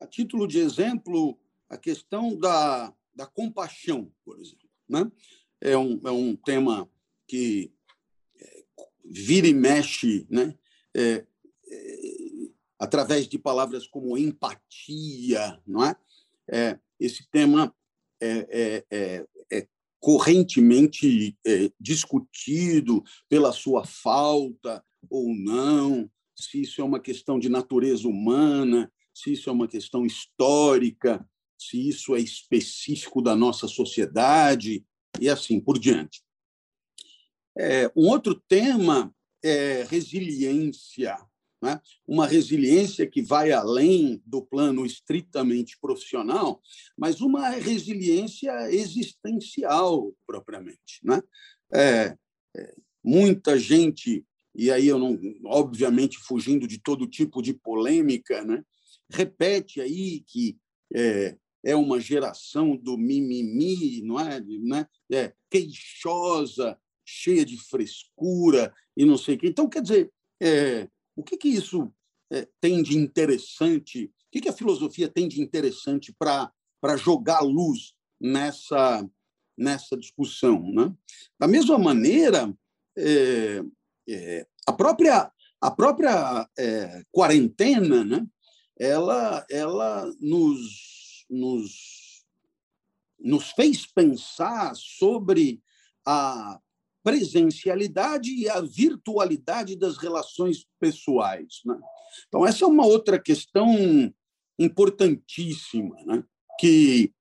A 0.00 0.06
título 0.06 0.46
de 0.46 0.58
exemplo, 0.58 1.38
a 1.68 1.76
questão 1.76 2.36
da, 2.36 2.92
da 3.14 3.26
compaixão, 3.26 4.12
por 4.24 4.38
exemplo. 4.38 4.68
Né? 4.88 5.10
É, 5.60 5.76
um, 5.76 6.00
é 6.04 6.10
um 6.10 6.36
tema 6.36 6.88
que 7.26 7.72
é, 8.38 8.64
vira 9.04 9.46
e 9.46 9.54
mexe, 9.54 10.26
né? 10.30 10.56
É, 10.94 11.26
é, 11.68 11.98
através 12.78 13.26
de 13.26 13.38
palavras 13.38 13.86
como 13.86 14.18
empatia, 14.18 15.60
não 15.66 15.84
é? 15.84 15.96
é 16.50 16.78
esse 17.00 17.28
tema 17.30 17.74
é, 18.20 18.84
é, 18.90 19.26
é 19.50 19.68
correntemente 19.98 21.36
discutido 21.80 23.02
pela 23.28 23.52
sua 23.52 23.84
falta 23.86 24.84
ou 25.10 25.34
não, 25.34 26.10
se 26.36 26.62
isso 26.62 26.80
é 26.80 26.84
uma 26.84 27.00
questão 27.00 27.38
de 27.38 27.48
natureza 27.48 28.08
humana, 28.08 28.92
se 29.12 29.32
isso 29.32 29.48
é 29.48 29.52
uma 29.52 29.68
questão 29.68 30.04
histórica, 30.04 31.26
se 31.58 31.88
isso 31.88 32.14
é 32.14 32.20
específico 32.20 33.22
da 33.22 33.36
nossa 33.36 33.68
sociedade 33.68 34.84
e 35.20 35.28
assim 35.28 35.60
por 35.60 35.78
diante. 35.78 36.22
É, 37.56 37.90
um 37.96 38.08
outro 38.08 38.34
tema 38.48 39.14
é 39.42 39.86
resiliência, 39.88 41.16
né? 41.62 41.80
uma 42.06 42.26
resiliência 42.26 43.06
que 43.06 43.22
vai 43.22 43.52
além 43.52 44.20
do 44.26 44.42
plano 44.42 44.84
estritamente 44.84 45.78
profissional, 45.80 46.60
mas 46.96 47.20
uma 47.20 47.50
resiliência 47.50 48.52
existencial 48.72 50.12
propriamente. 50.26 51.00
Né? 51.04 51.22
É, 51.72 52.16
é, 52.56 52.74
muita 53.02 53.58
gente, 53.58 54.24
e 54.54 54.70
aí 54.70 54.86
eu 54.86 54.98
não, 54.98 55.18
obviamente 55.44 56.18
fugindo 56.18 56.66
de 56.66 56.78
todo 56.78 57.08
tipo 57.08 57.42
de 57.42 57.52
polêmica, 57.54 58.44
né? 58.44 58.62
repete 59.10 59.80
aí 59.80 60.20
que 60.26 60.56
é, 60.94 61.36
é 61.64 61.76
uma 61.76 62.00
geração 62.00 62.76
do 62.76 62.96
mimimi, 62.96 64.02
não 64.02 64.20
é? 64.20 64.40
Né? 64.40 64.86
é 65.12 65.32
queixosa, 65.50 66.78
cheia 67.04 67.44
de 67.44 67.58
frescura 67.58 68.72
e 68.96 69.04
não 69.04 69.18
sei 69.18 69.34
o 69.34 69.38
quê. 69.38 69.48
Então, 69.48 69.68
quer 69.68 69.82
dizer, 69.82 70.12
é, 70.40 70.88
o 71.16 71.22
que, 71.22 71.36
que 71.36 71.48
isso 71.48 71.92
é, 72.30 72.48
tem 72.60 72.82
de 72.82 72.96
interessante? 72.96 74.04
O 74.04 74.10
que, 74.30 74.40
que 74.42 74.48
a 74.48 74.54
filosofia 74.54 75.08
tem 75.08 75.28
de 75.28 75.40
interessante 75.40 76.14
para 76.18 76.96
jogar 76.96 77.40
luz 77.40 77.94
nessa, 78.20 79.08
nessa 79.56 79.96
discussão? 79.96 80.70
Né? 80.72 80.94
Da 81.38 81.46
mesma 81.46 81.78
maneira, 81.78 82.52
é, 82.96 83.62
é, 84.08 84.46
a 84.66 84.72
própria, 84.72 85.30
a 85.60 85.70
própria 85.70 86.48
é, 86.58 87.02
quarentena 87.10 88.04
né? 88.04 88.26
ela, 88.78 89.44
ela 89.50 90.12
nos, 90.20 91.24
nos, 91.30 92.24
nos 93.18 93.50
fez 93.52 93.86
pensar 93.86 94.74
sobre 94.74 95.62
a 96.06 96.60
presencialidade 97.02 98.30
e 98.30 98.48
a 98.48 98.60
virtualidade 98.62 99.76
das 99.76 99.98
relações 99.98 100.66
pessoais. 100.80 101.60
Né? 101.64 101.78
Então, 102.28 102.46
essa 102.46 102.64
é 102.64 102.68
uma 102.68 102.86
outra 102.86 103.20
questão 103.20 104.12
importantíssima, 104.58 105.96
né? 106.04 106.24
que 106.58 107.12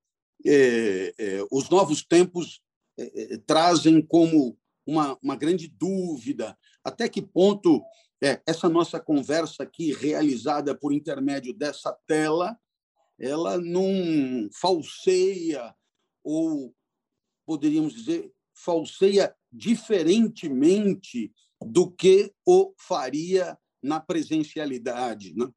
é, 0.46 1.14
é, 1.18 1.46
os 1.52 1.70
novos 1.70 2.04
tempos 2.04 2.62
é, 2.98 3.34
é, 3.34 3.38
trazem 3.40 4.02
como 4.02 4.58
uma, 4.86 5.18
uma 5.22 5.36
grande 5.36 5.68
dúvida 5.68 6.58
até 6.84 7.08
que 7.08 7.22
ponto 7.22 7.84
é, 8.22 8.42
essa 8.48 8.70
nossa 8.70 9.00
conversa 9.00 9.64
aqui, 9.64 9.94
realizada 9.94 10.74
por 10.74 10.94
intermédio 10.94 11.54
dessa 11.54 11.96
tela, 12.08 12.58
ela 13.20 13.58
não 13.58 14.50
falseia 14.54 15.74
ou, 16.24 16.74
poderíamos 17.46 17.94
dizer, 17.94 18.32
falseia 18.54 19.36
diferentemente 19.52 21.34
do 21.62 21.92
que 21.92 22.34
o 22.46 22.74
faria 22.78 23.58
na 23.82 24.00
presencialidade. 24.00 25.36
Né? 25.36 25.50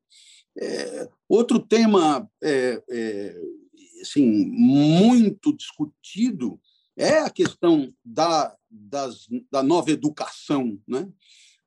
É, 0.58 1.08
outro 1.28 1.60
tema 1.60 2.28
é, 2.42 2.82
é, 2.90 3.40
assim, 4.02 4.26
muito 4.26 5.56
discutido 5.56 6.60
é 6.96 7.18
a 7.20 7.30
questão 7.30 7.92
da, 8.04 8.56
das, 8.78 9.26
da 9.50 9.62
nova 9.62 9.90
educação. 9.90 10.80
Né? 10.86 11.08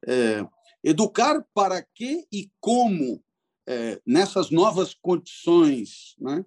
É, 0.08 0.46
educar 0.84 1.46
para 1.54 1.82
que 1.82 2.25
e 2.32 2.51
como 2.60 3.24
é, 3.68 4.01
nessas 4.06 4.50
novas 4.50 4.96
condições, 4.96 6.16
né? 6.20 6.44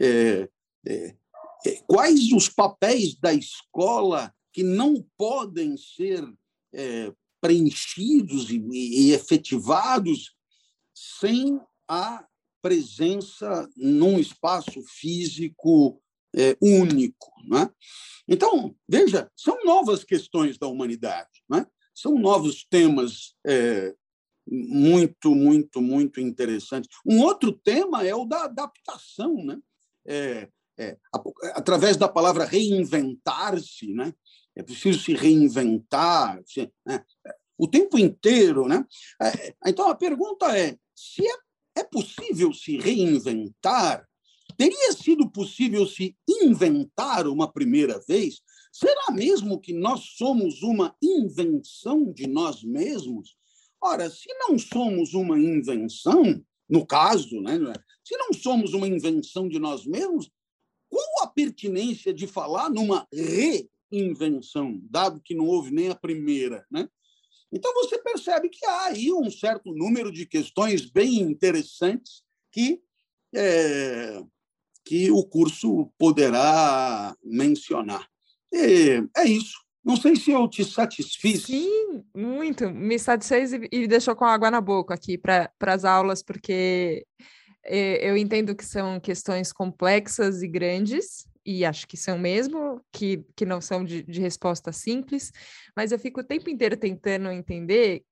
É, 0.00 0.48
é, 0.86 1.16
é, 1.66 1.82
quais 1.86 2.32
os 2.32 2.48
papéis 2.48 3.14
da 3.16 3.32
escola 3.32 4.32
que 4.52 4.62
não 4.62 5.04
podem 5.16 5.76
ser 5.76 6.24
é, 6.72 7.12
preenchidos 7.40 8.50
e, 8.50 8.58
e, 8.70 9.12
efetivados 9.12 10.36
sem 10.94 11.60
a 11.88 12.24
presença 12.62 13.68
num 13.76 14.18
espaço 14.18 14.82
físico 14.82 16.00
é, 16.36 16.56
único. 16.60 17.32
Né? 17.46 17.70
Então, 18.28 18.74
veja, 18.88 19.30
são 19.36 19.64
novas 19.64 20.04
questões 20.04 20.58
da 20.58 20.66
humanidade, 20.66 21.42
né? 21.48 21.66
são 21.94 22.18
novos 22.18 22.64
temas 22.64 23.34
é, 23.46 23.94
muito, 24.46 25.34
muito, 25.34 25.80
muito 25.80 26.20
interessantes. 26.20 26.88
Um 27.06 27.20
outro 27.20 27.52
tema 27.52 28.06
é 28.06 28.14
o 28.14 28.24
da 28.24 28.44
adaptação, 28.44 29.34
né? 29.44 29.58
É, 30.06 30.48
é, 30.76 30.98
através 31.54 31.96
da 31.96 32.08
palavra 32.08 32.44
reinventar-se, 32.44 33.94
né? 33.94 34.12
É 34.56 34.62
preciso 34.62 35.00
se 35.00 35.14
reinventar 35.14 36.42
se, 36.46 36.70
né? 36.86 37.04
o 37.56 37.66
tempo 37.66 37.98
inteiro, 37.98 38.68
né? 38.68 38.84
É, 39.22 39.54
então 39.66 39.88
a 39.88 39.94
pergunta 39.94 40.56
é: 40.56 40.76
se 40.94 41.26
é, 41.26 41.80
é 41.80 41.84
possível 41.84 42.52
se 42.52 42.76
reinventar? 42.76 44.06
Teria 44.56 44.92
sido 44.92 45.30
possível 45.30 45.86
se 45.86 46.16
inventar 46.28 47.26
uma 47.26 47.50
primeira 47.50 48.00
vez? 48.06 48.40
Será 48.72 49.12
mesmo 49.12 49.60
que 49.60 49.72
nós 49.72 50.00
somos 50.16 50.62
uma 50.62 50.94
invenção 51.02 52.12
de 52.12 52.26
nós 52.26 52.62
mesmos? 52.62 53.36
Ora, 53.80 54.08
se 54.08 54.32
não 54.38 54.58
somos 54.58 55.14
uma 55.14 55.38
invenção, 55.38 56.42
no 56.68 56.86
caso, 56.86 57.40
né, 57.40 57.58
se 58.02 58.16
não 58.16 58.32
somos 58.32 58.72
uma 58.72 58.88
invenção 58.88 59.48
de 59.48 59.58
nós 59.58 59.86
mesmos, 59.86 60.30
qual 60.88 61.24
a 61.24 61.26
pertinência 61.26 62.14
de 62.14 62.26
falar 62.26 62.70
numa 62.70 63.06
reinvenção, 63.90 64.80
dado 64.90 65.20
que 65.20 65.34
não 65.34 65.46
houve 65.46 65.70
nem 65.70 65.90
a 65.90 65.94
primeira? 65.94 66.64
Né? 66.70 66.88
Então, 67.52 67.72
você 67.74 67.98
percebe 67.98 68.48
que 68.48 68.64
há 68.64 68.86
aí 68.86 69.12
um 69.12 69.30
certo 69.30 69.72
número 69.72 70.10
de 70.10 70.26
questões 70.26 70.90
bem 70.90 71.20
interessantes 71.20 72.22
que, 72.50 72.80
é, 73.34 74.22
que 74.84 75.10
o 75.10 75.24
curso 75.24 75.90
poderá 75.98 77.14
mencionar. 77.22 78.06
E 78.52 79.02
é 79.16 79.24
isso. 79.24 79.64
Não 79.84 79.96
sei 79.96 80.16
se 80.16 80.30
eu 80.30 80.48
te 80.48 80.64
satisfiz. 80.64 81.44
Sim, 81.44 82.02
muito. 82.14 82.70
Me 82.70 82.98
satisfez 82.98 83.52
e, 83.52 83.68
e 83.70 83.86
deixou 83.86 84.16
com 84.16 84.24
água 84.24 84.50
na 84.50 84.60
boca 84.60 84.94
aqui 84.94 85.18
para 85.18 85.50
as 85.60 85.84
aulas, 85.84 86.22
porque 86.22 87.04
eu 87.66 88.16
entendo 88.16 88.54
que 88.54 88.64
são 88.64 89.00
questões 89.00 89.52
complexas 89.52 90.42
e 90.42 90.48
grandes, 90.48 91.26
e 91.44 91.64
acho 91.64 91.86
que 91.86 91.96
são 91.96 92.18
mesmo, 92.18 92.80
que, 92.92 93.24
que 93.36 93.44
não 93.44 93.60
são 93.60 93.84
de, 93.84 94.02
de 94.02 94.20
resposta 94.20 94.72
simples, 94.72 95.30
mas 95.76 95.92
eu 95.92 95.98
fico 95.98 96.20
o 96.20 96.24
tempo 96.24 96.48
inteiro 96.48 96.76
tentando 96.76 97.30
entender 97.30 98.02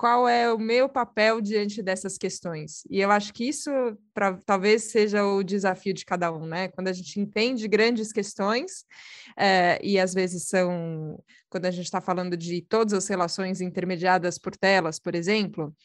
qual 0.00 0.26
é 0.26 0.50
o 0.50 0.58
meu 0.58 0.88
papel 0.88 1.42
diante 1.42 1.82
dessas 1.82 2.16
questões. 2.16 2.84
E 2.88 3.02
eu 3.02 3.10
acho 3.10 3.34
que 3.34 3.46
isso 3.46 3.70
pra, 4.14 4.32
talvez 4.46 4.84
seja 4.84 5.22
o 5.26 5.42
desafio 5.42 5.92
de 5.92 6.06
cada 6.06 6.32
um, 6.32 6.46
né? 6.46 6.68
Quando 6.68 6.88
a 6.88 6.92
gente 6.94 7.20
entende 7.20 7.68
grandes 7.68 8.10
questões, 8.10 8.86
é, 9.36 9.78
e 9.84 10.00
às 10.00 10.14
vezes 10.14 10.44
são, 10.44 11.22
quando 11.50 11.66
a 11.66 11.70
gente 11.70 11.84
está 11.84 12.00
falando 12.00 12.34
de 12.34 12.62
todas 12.62 12.94
as 12.94 13.06
relações 13.08 13.60
intermediadas 13.60 14.38
por 14.38 14.56
telas, 14.56 14.98
por 14.98 15.14
exemplo, 15.14 15.76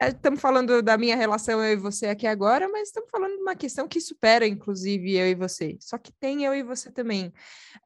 estamos 0.00 0.38
é, 0.38 0.40
falando 0.40 0.80
da 0.80 0.96
minha 0.96 1.14
relação 1.14 1.62
eu 1.62 1.74
e 1.74 1.76
você 1.76 2.06
aqui 2.06 2.26
agora, 2.26 2.66
mas 2.66 2.88
estamos 2.88 3.10
falando 3.10 3.36
de 3.36 3.42
uma 3.42 3.54
questão 3.54 3.86
que 3.86 4.00
supera, 4.00 4.46
inclusive, 4.46 5.14
eu 5.14 5.28
e 5.28 5.34
você. 5.34 5.76
Só 5.80 5.98
que 5.98 6.12
tem 6.18 6.46
eu 6.46 6.54
e 6.54 6.62
você 6.62 6.90
também. 6.90 7.30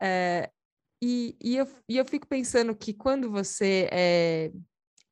É, 0.00 0.48
e, 1.02 1.36
e, 1.42 1.56
eu, 1.56 1.66
e 1.88 1.96
eu 1.96 2.04
fico 2.04 2.28
pensando 2.28 2.76
que 2.76 2.94
quando 2.94 3.28
você 3.28 3.88
é 3.90 4.52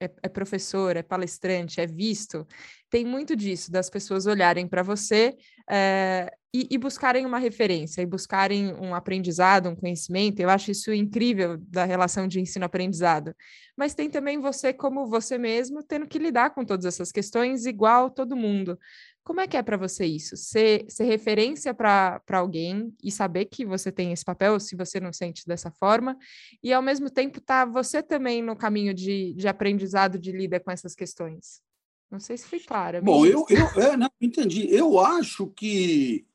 é, 0.05 0.11
é 0.23 0.29
professor, 0.29 0.97
é 0.97 1.03
palestrante, 1.03 1.81
é 1.81 1.87
visto, 1.87 2.47
tem 2.91 3.05
muito 3.05 3.35
disso, 3.35 3.73
das 3.73 3.89
pessoas 3.89 4.27
olharem 4.27 4.69
para 4.69 4.83
você 4.83 5.35
é, 5.71 6.31
e, 6.53 6.69
e, 6.71 6.77
buscarem 6.77 7.25
uma 7.25 7.39
referência, 7.39 8.03
e 8.03 8.07
buscarem 8.07 8.75
um 8.75 8.95
aprendizado, 8.95 9.71
um 9.71 9.75
conhecimento. 9.75 10.41
Eu 10.41 10.51
acho 10.51 10.71
isso 10.71 10.93
incrível 10.93 11.57
da 11.57 11.87
relação 11.87 12.29
de 12.29 12.39
ensino-aprendizado. 12.39 13.35
Mas 13.75 13.95
tem 13.95 14.11
também 14.11 14.39
você, 14.39 14.75
como 14.75 15.07
você 15.07 15.39
mesmo, 15.39 15.83
tendo 15.83 16.07
que 16.07 16.19
lidar 16.19 16.51
com 16.51 16.63
todas 16.63 16.85
essas 16.85 17.11
questões 17.11 17.65
igual 17.65 18.11
todo 18.11 18.37
mundo. 18.37 18.79
Como 19.25 19.41
é 19.41 19.47
que 19.47 19.57
é 19.57 19.63
para 19.63 19.77
você 19.77 20.05
isso? 20.05 20.37
Ser, 20.37 20.85
ser 20.89 21.05
referência 21.05 21.73
para 21.73 22.21
alguém 22.33 22.93
e 23.03 23.11
saber 23.11 23.45
que 23.45 23.65
você 23.65 23.93
tem 23.93 24.13
esse 24.13 24.25
papel, 24.25 24.59
se 24.59 24.75
você 24.75 24.99
não 24.99 25.13
sente 25.13 25.47
dessa 25.47 25.71
forma, 25.71 26.19
e 26.63 26.73
ao 26.73 26.83
mesmo 26.83 27.09
tempo 27.09 27.41
tá 27.41 27.65
você 27.65 28.03
também 28.03 28.43
no 28.43 28.57
caminho 28.57 28.93
de, 28.93 29.33
de 29.35 29.47
aprendizado 29.47 30.19
de 30.19 30.33
lida 30.33 30.59
com 30.59 30.71
essas 30.71 30.95
questões. 30.95 31.61
Não 32.11 32.19
sei 32.19 32.37
se 32.37 32.47
foi 32.47 32.61
clara. 32.61 33.01
Bom, 33.01 33.25
eu, 33.25 33.47
eu 33.49 33.83
é, 33.83 33.97
não, 33.97 34.11
entendi. 34.21 34.69
Eu 34.69 34.99
acho 34.99 35.47
que 35.47 36.27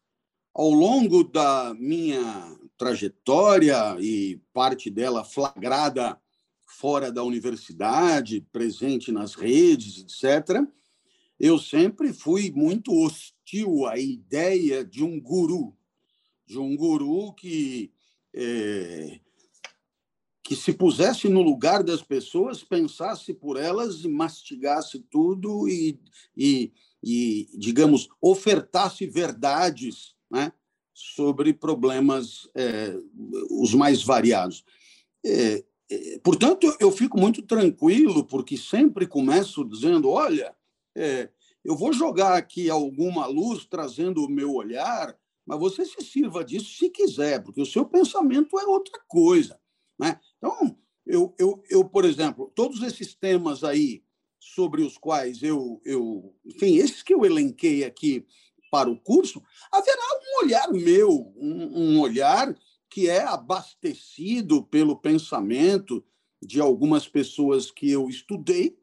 ao 0.54 0.72
longo 0.72 1.24
da 1.24 1.76
minha 1.78 2.58
trajetória 2.78 3.96
e 4.00 4.42
parte 4.54 4.90
dela 4.90 5.24
flagrada 5.24 6.20
fora 6.66 7.12
da 7.12 7.24
universidade, 7.24 8.42
presente 8.52 9.12
nas 9.12 9.36
redes, 9.36 10.00
etc., 10.00 10.66
eu 11.40 11.60
sempre 11.60 12.12
fui 12.12 12.52
muito 12.52 12.94
hostil 12.94 13.86
à 13.86 13.98
ideia 13.98 14.84
de 14.84 15.04
um 15.04 15.20
guru, 15.20 15.76
de 16.46 16.58
um 16.58 16.76
guru 16.76 17.34
que 17.34 17.92
é, 18.34 19.20
que 20.48 20.56
se 20.56 20.72
pusesse 20.72 21.28
no 21.28 21.42
lugar 21.42 21.84
das 21.84 22.02
pessoas, 22.02 22.64
pensasse 22.64 23.34
por 23.34 23.58
elas 23.58 24.06
e 24.06 24.08
mastigasse 24.08 24.98
tudo 25.12 25.68
e, 25.68 26.00
e, 26.38 26.72
e 27.04 27.50
digamos, 27.58 28.08
ofertasse 28.22 29.06
verdades 29.06 30.16
né, 30.32 30.54
sobre 30.94 31.54
problemas 31.54 32.50
é, 32.56 32.98
os 33.52 33.74
mais 33.74 34.02
variados. 34.02 34.64
É, 35.26 35.66
portanto, 36.24 36.74
eu 36.80 36.94
fico 36.94 37.20
muito 37.20 37.42
tranquilo, 37.42 38.24
porque 38.24 38.56
sempre 38.56 39.06
começo 39.06 39.66
dizendo: 39.66 40.10
olha, 40.10 40.56
é, 40.98 41.30
eu 41.64 41.76
vou 41.76 41.94
jogar 41.94 42.36
aqui 42.36 42.70
alguma 42.70 43.28
luz 43.28 43.66
trazendo 43.66 44.26
o 44.26 44.30
meu 44.30 44.54
olhar, 44.54 45.16
mas 45.46 45.60
você 45.60 45.86
se 45.86 46.02
sirva 46.02 46.44
disso 46.44 46.78
se 46.78 46.90
quiser, 46.90 47.44
porque 47.44 47.62
o 47.62 47.66
seu 47.66 47.86
pensamento 47.86 48.60
é 48.60 48.66
outra 48.66 49.00
coisa. 49.08 49.60
Né? 50.00 50.20
Então, 50.38 50.78
eu, 51.06 51.36
eu, 51.38 51.64
eu, 51.70 51.86
por 51.86 52.04
exemplo, 52.04 52.52
todos 52.56 52.82
esses 52.82 53.14
temas 53.14 53.64
aí 53.64 54.04
sobre 54.40 54.82
os 54.82 54.98
quais 54.98 55.44
eu, 55.44 55.82
eu, 55.86 56.36
enfim, 56.46 56.78
esses 56.78 57.04
que 57.04 57.14
eu 57.14 57.24
elenquei 57.24 57.84
aqui 57.84 58.26
para 58.72 58.90
o 58.90 59.00
curso, 59.00 59.42
haverá 59.72 60.02
um 60.02 60.46
olhar 60.46 60.72
meu, 60.72 61.34
um, 61.38 61.96
um 61.96 62.00
olhar 62.02 62.58
que 62.90 63.10
é 63.10 63.24
abastecido 63.24 64.64
pelo 64.64 64.98
pensamento 64.98 66.04
de 66.42 66.60
algumas 66.60 67.08
pessoas 67.08 67.72
que 67.72 67.90
eu 67.90 68.10
estudei, 68.10 68.78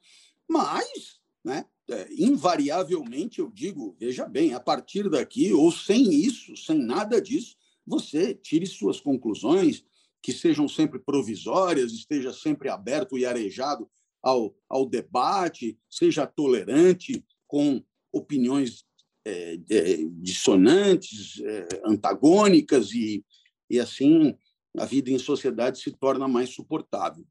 mas 0.49 1.21
né, 1.45 1.67
é, 1.91 2.09
invariavelmente 2.19 3.41
eu 3.41 3.51
digo, 3.51 3.95
veja 3.99 4.27
bem, 4.27 4.55
a 4.55 4.61
partir 4.61 5.09
daqui, 5.11 5.53
ou 5.53 5.71
sem 5.71 6.13
isso, 6.13 6.57
sem 6.57 6.79
nada 6.79 7.21
disso, 7.21 7.57
você 7.87 8.35
tire 8.35 8.67
suas 8.67 9.01
conclusões, 9.01 9.85
que 10.23 10.33
sejam 10.33 10.67
sempre 10.67 10.99
provisórias, 10.99 11.93
esteja 11.93 12.33
sempre 12.33 12.71
aberto 12.71 13.19
e 13.19 13.27
arejado 13.27 13.87
ao, 14.23 14.57
ao 14.67 14.87
debate, 14.87 15.79
seja 15.91 16.27
tolerante 16.27 17.23
com 17.47 17.85
opiniões 18.11 18.87
é, 19.27 19.59
é, 19.71 19.97
dissonantes, 20.23 21.43
é, 21.45 21.69
antagônicas, 21.85 22.93
e, 22.93 23.23
e 23.69 23.79
assim 23.79 24.35
a 24.79 24.87
vida 24.87 25.11
em 25.11 25.19
sociedade 25.19 25.79
se 25.79 25.93
torna 25.93 26.27
mais 26.27 26.51
suportável. 26.51 27.25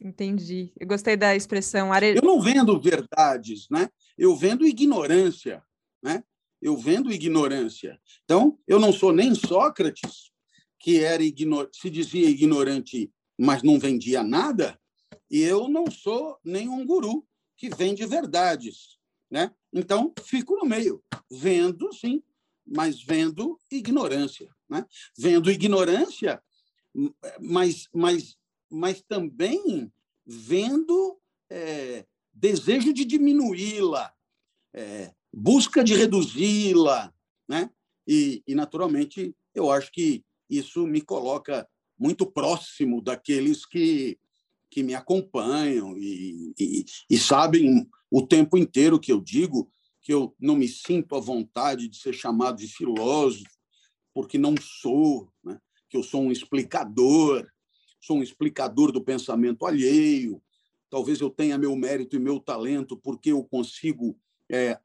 Entendi. 0.00 0.72
Eu 0.78 0.86
gostei 0.86 1.16
da 1.16 1.34
expressão 1.36 1.92
are... 1.92 2.16
Eu 2.16 2.22
não 2.22 2.40
vendo 2.40 2.80
verdades, 2.80 3.68
né? 3.70 3.88
Eu 4.16 4.34
vendo 4.34 4.66
ignorância, 4.66 5.62
né? 6.02 6.24
Eu 6.60 6.76
vendo 6.76 7.12
ignorância. 7.12 8.00
Então, 8.24 8.58
eu 8.66 8.78
não 8.78 8.92
sou 8.92 9.12
nem 9.12 9.34
Sócrates, 9.34 10.30
que 10.78 11.00
era 11.00 11.22
ignor... 11.22 11.68
se 11.72 11.90
dizia 11.90 12.28
ignorante, 12.28 13.12
mas 13.38 13.62
não 13.62 13.78
vendia 13.78 14.22
nada, 14.22 14.78
e 15.30 15.40
eu 15.40 15.68
não 15.68 15.90
sou 15.90 16.38
nenhum 16.44 16.84
guru 16.84 17.26
que 17.56 17.68
vende 17.68 18.04
verdades, 18.04 18.98
né? 19.30 19.52
Então, 19.72 20.12
fico 20.24 20.56
no 20.56 20.64
meio, 20.64 21.02
vendo, 21.30 21.92
sim, 21.92 22.22
mas 22.66 23.02
vendo 23.02 23.58
ignorância, 23.70 24.48
né? 24.68 24.84
Vendo 25.16 25.50
ignorância, 25.50 26.42
mas, 27.40 27.88
mas 27.92 28.36
mas 28.72 29.02
também 29.02 29.92
vendo 30.24 31.18
é, 31.50 32.06
desejo 32.32 32.92
de 32.92 33.04
diminuí-la, 33.04 34.12
é, 34.72 35.12
busca 35.32 35.84
de 35.84 35.94
reduzi-la, 35.94 37.12
né? 37.46 37.70
E, 38.06 38.42
e, 38.46 38.54
naturalmente, 38.54 39.36
eu 39.54 39.70
acho 39.70 39.92
que 39.92 40.24
isso 40.48 40.86
me 40.86 41.02
coloca 41.02 41.68
muito 41.98 42.26
próximo 42.26 43.02
daqueles 43.02 43.66
que, 43.66 44.18
que 44.70 44.82
me 44.82 44.94
acompanham 44.94 45.96
e, 45.96 46.52
e, 46.58 46.84
e 47.10 47.18
sabem 47.18 47.88
o 48.10 48.26
tempo 48.26 48.56
inteiro 48.56 48.98
que 48.98 49.12
eu 49.12 49.20
digo 49.20 49.70
que 50.00 50.12
eu 50.12 50.34
não 50.40 50.56
me 50.56 50.66
sinto 50.66 51.14
à 51.14 51.20
vontade 51.20 51.88
de 51.88 51.96
ser 51.96 52.12
chamado 52.12 52.56
de 52.56 52.66
filósofo, 52.66 53.48
porque 54.12 54.36
não 54.36 54.54
sou, 54.60 55.30
né? 55.44 55.60
que 55.88 55.96
eu 55.96 56.02
sou 56.02 56.22
um 56.22 56.32
explicador, 56.32 57.46
sou 58.02 58.18
um 58.18 58.22
explicador 58.22 58.90
do 58.90 59.02
pensamento 59.02 59.64
alheio. 59.64 60.42
Talvez 60.90 61.20
eu 61.20 61.30
tenha 61.30 61.56
meu 61.56 61.74
mérito 61.76 62.16
e 62.16 62.18
meu 62.18 62.40
talento 62.40 62.96
porque 62.96 63.30
eu 63.30 63.42
consigo 63.44 64.18
é, 64.50 64.78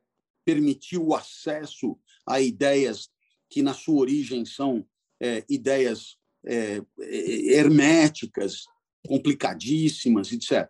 permitir 0.46 1.00
o 1.00 1.14
acesso 1.14 2.00
a 2.26 2.40
ideias 2.40 3.10
que, 3.50 3.62
na 3.62 3.74
sua 3.74 4.00
origem, 4.00 4.46
são 4.46 4.88
é, 5.20 5.44
ideias 5.50 6.16
é, 6.46 6.82
herméticas, 7.00 8.66
complicadíssimas, 9.06 10.32
etc. 10.32 10.70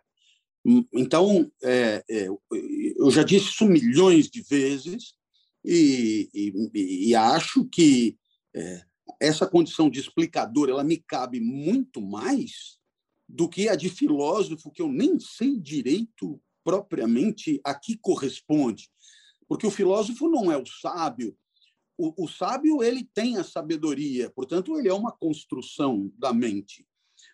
Então, 0.93 1.51
é, 1.63 2.03
é, 2.09 2.27
eu 2.97 3.11
já 3.11 3.23
disse 3.23 3.49
isso 3.49 3.65
milhões 3.65 4.29
de 4.29 4.41
vezes 4.41 5.13
e, 5.63 6.29
e, 6.33 7.09
e 7.09 7.15
acho 7.15 7.65
que 7.65 8.17
é, 8.55 8.83
essa 9.19 9.47
condição 9.47 9.89
de 9.89 9.99
explicador 9.99 10.69
ela 10.69 10.83
me 10.83 10.97
cabe 10.97 11.39
muito 11.39 12.01
mais 12.01 12.77
do 13.27 13.49
que 13.49 13.67
a 13.67 13.75
de 13.75 13.89
filósofo, 13.89 14.71
que 14.71 14.81
eu 14.81 14.87
nem 14.87 15.19
sei 15.19 15.59
direito 15.59 16.41
propriamente 16.63 17.59
a 17.63 17.73
que 17.73 17.97
corresponde. 17.97 18.89
Porque 19.47 19.65
o 19.65 19.71
filósofo 19.71 20.29
não 20.29 20.51
é 20.51 20.57
o 20.57 20.65
sábio. 20.65 21.37
O, 21.97 22.25
o 22.25 22.27
sábio 22.27 22.83
ele 22.83 23.03
tem 23.13 23.37
a 23.37 23.43
sabedoria, 23.43 24.29
portanto, 24.29 24.77
ele 24.77 24.87
é 24.87 24.93
uma 24.93 25.11
construção 25.11 26.11
da 26.17 26.31
mente. 26.31 26.85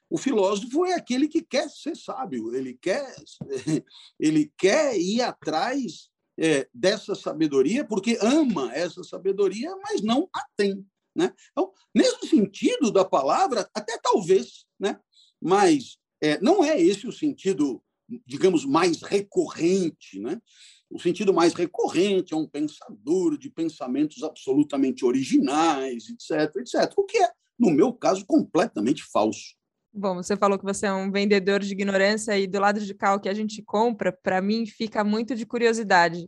O 0.09 0.17
filósofo 0.17 0.85
é 0.85 0.93
aquele 0.93 1.27
que 1.27 1.41
quer 1.41 1.69
ser 1.69 1.97
sábio, 1.97 2.55
ele 2.55 2.75
quer, 2.75 3.13
ele 4.19 4.53
quer 4.57 4.97
ir 4.97 5.21
atrás 5.21 6.09
é, 6.37 6.67
dessa 6.73 7.15
sabedoria 7.15 7.83
porque 7.85 8.17
ama 8.21 8.73
essa 8.73 9.03
sabedoria, 9.03 9.75
mas 9.77 10.01
não 10.01 10.29
a 10.33 10.45
tem. 10.55 10.85
Né? 11.15 11.33
Então, 11.51 11.71
nesse 11.93 12.27
sentido 12.27 12.91
da 12.91 13.05
palavra, 13.05 13.69
até 13.73 13.97
talvez, 13.97 14.65
né? 14.79 14.99
mas 15.41 15.97
é, 16.21 16.39
não 16.41 16.63
é 16.63 16.79
esse 16.79 17.07
o 17.07 17.11
sentido, 17.11 17.81
digamos, 18.25 18.65
mais 18.65 19.01
recorrente. 19.01 20.19
Né? 20.19 20.41
O 20.89 20.99
sentido 20.99 21.33
mais 21.33 21.53
recorrente 21.53 22.33
é 22.33 22.37
um 22.37 22.47
pensador 22.47 23.37
de 23.37 23.49
pensamentos 23.49 24.23
absolutamente 24.23 25.05
originais, 25.05 26.09
etc., 26.09 26.55
etc., 26.57 26.93
o 26.97 27.03
que 27.03 27.17
é, 27.17 27.31
no 27.59 27.69
meu 27.69 27.93
caso, 27.93 28.25
completamente 28.25 29.03
falso. 29.03 29.55
Bom, 29.95 30.15
você 30.15 30.35
falou 30.35 30.57
que 30.57 30.65
você 30.65 30.87
é 30.87 30.93
um 30.93 31.11
vendedor 31.11 31.59
de 31.59 31.71
ignorância 31.71 32.37
e 32.39 32.47
do 32.47 32.59
lado 32.59 32.79
de 32.79 32.95
cá 32.95 33.13
o 33.13 33.19
que 33.19 33.29
a 33.29 33.33
gente 33.33 33.61
compra, 33.61 34.11
para 34.11 34.41
mim 34.41 34.65
fica 34.65 35.03
muito 35.03 35.35
de 35.35 35.45
curiosidade 35.45 36.27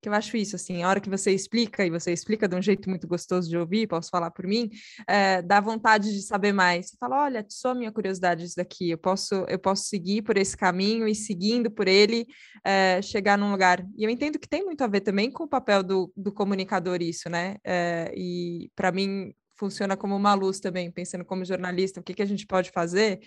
que 0.00 0.08
eu 0.08 0.12
acho 0.12 0.36
isso, 0.36 0.56
assim, 0.56 0.82
a 0.82 0.88
hora 0.88 1.00
que 1.00 1.10
você 1.10 1.32
explica, 1.32 1.84
e 1.84 1.90
você 1.90 2.12
explica 2.12 2.48
de 2.48 2.54
um 2.54 2.62
jeito 2.62 2.88
muito 2.88 3.06
gostoso 3.06 3.48
de 3.48 3.56
ouvir, 3.56 3.86
posso 3.86 4.10
falar 4.10 4.30
por 4.30 4.46
mim, 4.46 4.70
é, 5.06 5.42
dá 5.42 5.60
vontade 5.60 6.12
de 6.12 6.22
saber 6.22 6.52
mais. 6.52 6.90
Você 6.90 6.96
fala, 6.98 7.24
olha, 7.24 7.44
só 7.48 7.74
minha 7.74 7.90
curiosidade 7.90 8.44
isso 8.44 8.56
daqui, 8.56 8.90
eu 8.90 8.98
posso, 8.98 9.34
eu 9.48 9.58
posso 9.58 9.84
seguir 9.84 10.22
por 10.22 10.36
esse 10.36 10.56
caminho 10.56 11.08
e 11.08 11.14
seguindo 11.14 11.70
por 11.70 11.88
ele, 11.88 12.26
é, 12.64 13.02
chegar 13.02 13.36
num 13.36 13.50
lugar. 13.50 13.84
E 13.96 14.04
eu 14.04 14.10
entendo 14.10 14.38
que 14.38 14.48
tem 14.48 14.64
muito 14.64 14.82
a 14.82 14.86
ver 14.86 15.00
também 15.00 15.30
com 15.30 15.44
o 15.44 15.48
papel 15.48 15.82
do, 15.82 16.12
do 16.16 16.32
comunicador 16.32 17.02
isso, 17.02 17.28
né? 17.28 17.56
É, 17.64 18.12
e 18.16 18.70
para 18.76 18.92
mim 18.92 19.32
funciona 19.56 19.96
como 19.96 20.14
uma 20.14 20.34
luz 20.34 20.60
também, 20.60 20.90
pensando 20.90 21.24
como 21.24 21.44
jornalista, 21.44 21.98
o 21.98 22.02
que, 22.02 22.14
que 22.14 22.22
a 22.22 22.26
gente 22.26 22.46
pode 22.46 22.70
fazer 22.70 23.18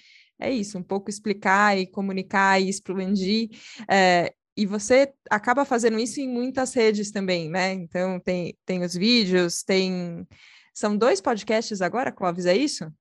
é 0.42 0.50
isso, 0.50 0.78
um 0.78 0.84
pouco 0.84 1.10
explicar 1.10 1.78
e 1.78 1.86
comunicar 1.86 2.60
e 2.60 2.68
expandir. 2.68 3.50
É, 3.88 4.34
e 4.56 4.66
você 4.66 5.14
acaba 5.30 5.64
fazendo 5.64 5.98
isso 5.98 6.20
em 6.20 6.28
muitas 6.28 6.74
redes 6.74 7.12
também, 7.12 7.50
né? 7.50 7.74
Então 7.74 8.20
tem, 8.20 8.58
tem 8.66 8.84
os 8.84 8.94
vídeos, 8.94 9.64
tem. 9.64 10.28
São 10.74 10.98
dois 10.98 11.22
podcasts 11.22 11.82
agora, 11.82 12.12
Clóvis, 12.12 12.46
é 12.46 12.56
isso? 12.56 12.92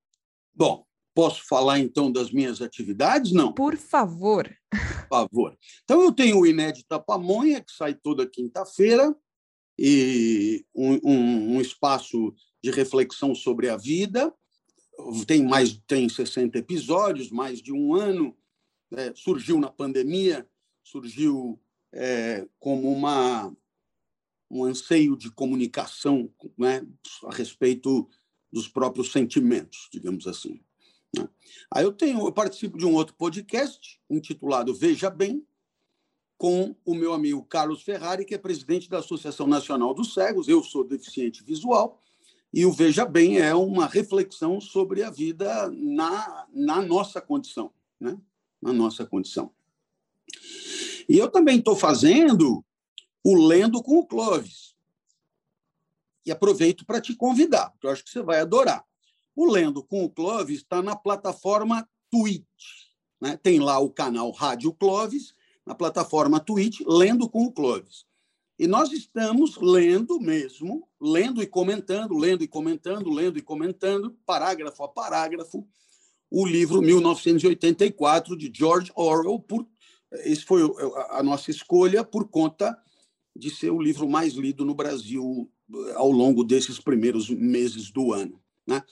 Bom, 0.55 0.85
posso 1.15 1.47
falar 1.47 1.79
então 1.79 2.11
das 2.11 2.31
minhas 2.31 2.61
atividades? 2.61 3.33
Não. 3.33 3.53
Por 3.53 3.77
favor. 3.77 4.49
Por 4.71 5.09
favor. 5.09 5.59
Então 5.85 6.03
eu 6.03 6.13
tenho 6.13 6.39
o 6.39 6.47
Inédita 6.47 7.01
Pamonha, 7.01 7.61
que 7.61 7.73
sai 7.73 7.95
toda 7.95 8.29
quinta-feira, 8.29 9.15
e 9.79 10.65
um, 10.75 10.99
um, 11.03 11.57
um, 11.57 11.61
espaço 11.61 12.35
de 12.63 12.71
reflexão 12.71 13.35
sobre 13.35 13.69
a 13.69 13.77
vida. 13.77 14.33
Tem 15.27 15.43
mais 15.43 15.81
tem 15.87 16.09
60 16.09 16.59
episódios, 16.59 17.31
mais 17.31 17.63
de 17.63 17.73
um 17.73 17.95
ano. 17.95 18.37
É, 18.93 19.13
surgiu 19.15 19.59
na 19.59 19.71
pandemia 19.71 20.47
surgiu 20.91 21.59
é, 21.93 22.47
como 22.59 22.91
uma, 22.93 23.55
um 24.51 24.65
anseio 24.65 25.17
de 25.17 25.31
comunicação 25.31 26.33
né, 26.59 26.87
a 27.25 27.35
respeito 27.35 28.09
dos 28.53 28.69
próprios 28.69 29.13
sentimentos, 29.13 29.89
digamos 29.93 30.27
assim. 30.27 30.61
Né. 31.17 31.29
Aí 31.71 31.85
eu 31.85 31.93
tenho, 31.93 32.27
eu 32.27 32.33
participo 32.33 32.77
de 32.77 32.85
um 32.85 32.95
outro 32.95 33.15
podcast 33.15 34.01
intitulado 34.09 34.75
Veja 34.75 35.09
Bem, 35.09 35.47
com 36.37 36.75
o 36.87 36.95
meu 36.95 37.13
amigo 37.13 37.45
Carlos 37.45 37.83
Ferrari, 37.83 38.25
que 38.25 38.35
é 38.35 38.39
presidente 38.39 38.89
da 38.89 38.99
Associação 38.99 39.47
Nacional 39.47 39.93
dos 39.93 40.15
Cegos. 40.15 40.49
Eu 40.49 40.65
sou 40.65 40.83
deficiente 40.83 41.45
visual 41.45 42.01
e 42.53 42.65
o 42.65 42.73
Veja 42.73 43.05
Bem 43.05 43.39
é 43.39 43.55
uma 43.55 43.87
reflexão 43.87 44.61
sobre 44.61 45.03
a 45.03 45.11
vida 45.11 45.71
na, 45.71 46.47
na 46.53 46.83
nossa 46.83 47.21
condição, 47.21 47.71
né? 48.01 48.19
Na 48.61 48.73
nossa 48.73 49.05
condição. 49.07 49.53
E 51.11 51.19
eu 51.19 51.29
também 51.29 51.59
estou 51.59 51.75
fazendo 51.75 52.65
o 53.25 53.35
Lendo 53.35 53.83
com 53.83 53.99
o 53.99 54.07
Clóvis. 54.07 54.77
E 56.25 56.31
aproveito 56.31 56.87
para 56.87 57.01
te 57.01 57.17
convidar, 57.17 57.71
porque 57.71 57.89
eu 57.89 57.91
acho 57.91 58.05
que 58.05 58.11
você 58.11 58.23
vai 58.23 58.39
adorar. 58.39 58.85
O 59.35 59.51
Lendo 59.51 59.83
com 59.83 60.05
o 60.05 60.09
Clóvis 60.09 60.59
está 60.59 60.81
na 60.81 60.95
plataforma 60.95 61.85
Twitch. 62.09 62.45
Né? 63.21 63.37
Tem 63.37 63.59
lá 63.59 63.81
o 63.81 63.91
canal 63.91 64.31
Rádio 64.31 64.73
Clóvis, 64.73 65.35
na 65.67 65.75
plataforma 65.75 66.39
Twitch, 66.39 66.79
Lendo 66.87 67.29
com 67.29 67.43
o 67.43 67.51
Clóvis. 67.51 68.07
E 68.57 68.69
nós 68.69 68.93
estamos 68.93 69.57
lendo 69.57 70.21
mesmo, 70.21 70.87
lendo 71.01 71.43
e 71.43 71.47
comentando, 71.47 72.17
lendo 72.17 72.45
e 72.45 72.47
comentando, 72.47 73.11
lendo 73.11 73.37
e 73.37 73.43
comentando, 73.43 74.17
parágrafo 74.25 74.85
a 74.85 74.89
parágrafo, 74.89 75.67
o 76.31 76.47
livro 76.47 76.81
1984 76.81 78.37
de 78.37 78.53
George 78.55 78.93
Orwell, 78.95 79.41
por 79.41 79.67
esse 80.13 80.45
foi 80.45 80.63
a 81.11 81.23
nossa 81.23 81.51
escolha 81.51 82.05
por 82.05 82.29
conta 82.29 82.77
de 83.37 83.51
ser 83.51 83.71
o 83.71 83.81
livro 83.81 84.09
mais 84.09 84.35
lido 84.35 84.65
no 84.65 84.75
Brasil 84.75 85.51
eh, 85.73 85.93
ao 85.95 86.11
longo 86.11 86.43
desses 86.43 86.81
primeiros 86.81 87.31
meses 87.31 87.91
do 87.91 88.13
ano. 88.13 88.43
Né? 88.67 88.83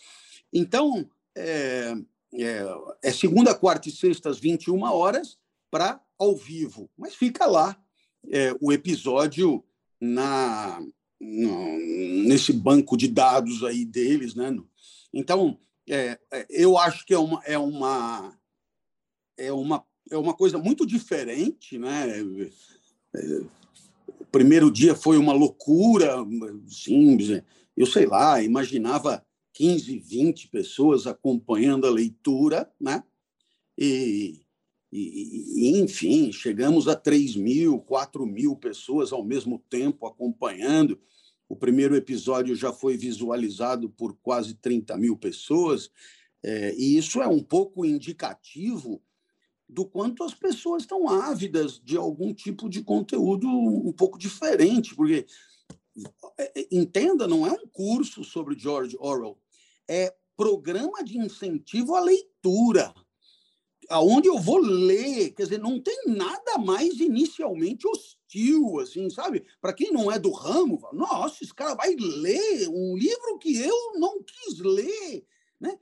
Então, 0.52 1.08
é, 1.36 1.94
é, 2.34 2.64
é, 3.02 3.12
segunda, 3.12 3.54
quarta 3.54 3.88
e 3.88 3.92
sexta, 3.92 4.30
às 4.30 4.38
21 4.38 4.82
horas, 4.82 5.38
para 5.70 6.00
ao 6.18 6.36
vivo. 6.36 6.90
Mas 6.96 7.14
fica 7.14 7.46
lá 7.46 7.80
é, 8.30 8.54
o 8.60 8.72
episódio 8.72 9.64
na, 10.00 10.80
no, 11.20 11.78
nesse 12.26 12.52
banco 12.52 12.96
de 12.96 13.08
dados 13.08 13.64
aí 13.64 13.84
deles. 13.84 14.34
Né? 14.34 14.56
Então, 15.12 15.58
é, 15.88 16.18
é, 16.32 16.46
eu 16.48 16.76
acho 16.76 17.04
que 17.06 17.14
é 17.14 17.18
uma, 17.18 17.42
é 17.44 17.58
uma, 17.58 18.38
é 19.36 19.52
uma 19.52 19.86
é 20.10 20.16
uma 20.16 20.34
coisa 20.34 20.58
muito 20.58 20.86
diferente, 20.86 21.78
né? 21.78 22.22
O 24.20 24.24
primeiro 24.30 24.70
dia 24.70 24.94
foi 24.94 25.16
uma 25.16 25.32
loucura, 25.32 26.16
sim, 26.66 27.16
eu 27.76 27.86
sei 27.86 28.06
lá, 28.06 28.42
imaginava 28.42 29.24
15, 29.54 29.98
20 29.98 30.48
pessoas 30.48 31.06
acompanhando 31.06 31.86
a 31.86 31.90
leitura, 31.90 32.70
né? 32.80 33.02
E, 33.76 34.40
e, 34.92 35.78
enfim, 35.78 36.32
chegamos 36.32 36.88
a 36.88 36.96
3 36.96 37.36
mil, 37.36 37.78
4 37.80 38.26
mil 38.26 38.56
pessoas 38.56 39.12
ao 39.12 39.24
mesmo 39.24 39.58
tempo 39.70 40.06
acompanhando. 40.06 40.98
O 41.48 41.56
primeiro 41.56 41.96
episódio 41.96 42.54
já 42.54 42.72
foi 42.72 42.96
visualizado 42.96 43.88
por 43.90 44.16
quase 44.22 44.54
30 44.54 44.96
mil 44.96 45.16
pessoas, 45.16 45.90
é, 46.42 46.74
e 46.76 46.96
isso 46.96 47.20
é 47.20 47.26
um 47.26 47.42
pouco 47.42 47.84
indicativo 47.84 49.02
do 49.68 49.84
quanto 49.84 50.24
as 50.24 50.32
pessoas 50.32 50.82
estão 50.82 51.08
ávidas 51.08 51.78
de 51.78 51.96
algum 51.96 52.32
tipo 52.32 52.68
de 52.68 52.82
conteúdo 52.82 53.46
um 53.46 53.92
pouco 53.92 54.18
diferente, 54.18 54.94
porque 54.94 55.26
é, 56.38 56.60
é, 56.60 56.68
entenda, 56.70 57.26
não 57.26 57.46
é 57.46 57.52
um 57.52 57.66
curso 57.66 58.24
sobre 58.24 58.58
George 58.58 58.96
Orwell, 58.98 59.38
é 59.86 60.14
programa 60.36 61.02
de 61.02 61.18
incentivo 61.18 61.94
à 61.96 62.00
leitura. 62.00 62.94
aonde 63.90 64.28
eu 64.28 64.38
vou 64.38 64.58
ler, 64.58 65.32
quer 65.32 65.44
dizer, 65.44 65.58
não 65.58 65.80
tem 65.80 65.98
nada 66.06 66.58
mais 66.58 67.00
inicialmente 67.00 67.86
hostil, 67.88 68.78
assim, 68.80 69.08
sabe? 69.10 69.44
Para 69.60 69.72
quem 69.72 69.90
não 69.90 70.12
é 70.12 70.18
do 70.18 70.30
ramo, 70.30 70.78
fala, 70.78 70.94
nossa, 70.94 71.42
esse 71.42 71.54
cara 71.54 71.74
vai 71.74 71.94
ler 71.96 72.68
um 72.68 72.96
livro 72.96 73.38
que 73.38 73.56
eu 73.56 73.98
não 73.98 74.22
quis 74.22 74.58
ler, 74.60 75.24
né? 75.58 75.78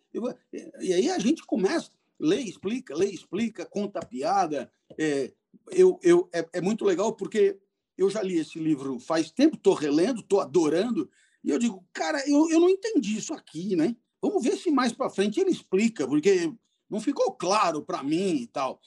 E 0.80 0.92
aí 0.92 1.10
a 1.10 1.18
gente 1.18 1.44
começa, 1.44 1.90
lê, 2.18 2.40
explica, 2.40 2.94
lê, 2.94 3.06
explica, 3.06 3.66
conta 3.66 4.00
piada. 4.00 4.70
É, 4.98 5.32
eu, 5.70 5.98
eu, 6.02 6.28
é, 6.32 6.46
é 6.54 6.60
muito 6.60 6.84
legal 6.84 7.14
porque 7.14 7.58
eu 7.96 8.10
já 8.10 8.22
li 8.22 8.38
esse 8.38 8.58
livro 8.58 8.98
faz 9.00 9.30
tempo, 9.30 9.56
estou 9.56 9.74
relendo, 9.74 10.20
estou 10.20 10.40
adorando, 10.40 11.10
e 11.42 11.50
eu 11.50 11.58
digo, 11.58 11.84
cara, 11.92 12.22
eu, 12.28 12.50
eu 12.50 12.60
não 12.60 12.68
entendi 12.68 13.16
isso 13.16 13.32
aqui, 13.32 13.76
né? 13.76 13.96
Vamos 14.20 14.42
ver 14.42 14.56
se 14.56 14.70
mais 14.70 14.92
para 14.92 15.10
frente 15.10 15.40
ele 15.40 15.50
explica, 15.50 16.06
porque 16.06 16.52
não 16.90 17.00
ficou 17.00 17.32
claro 17.32 17.82
para 17.82 18.02
mim 18.02 18.36
e 18.36 18.46
tal. 18.46 18.80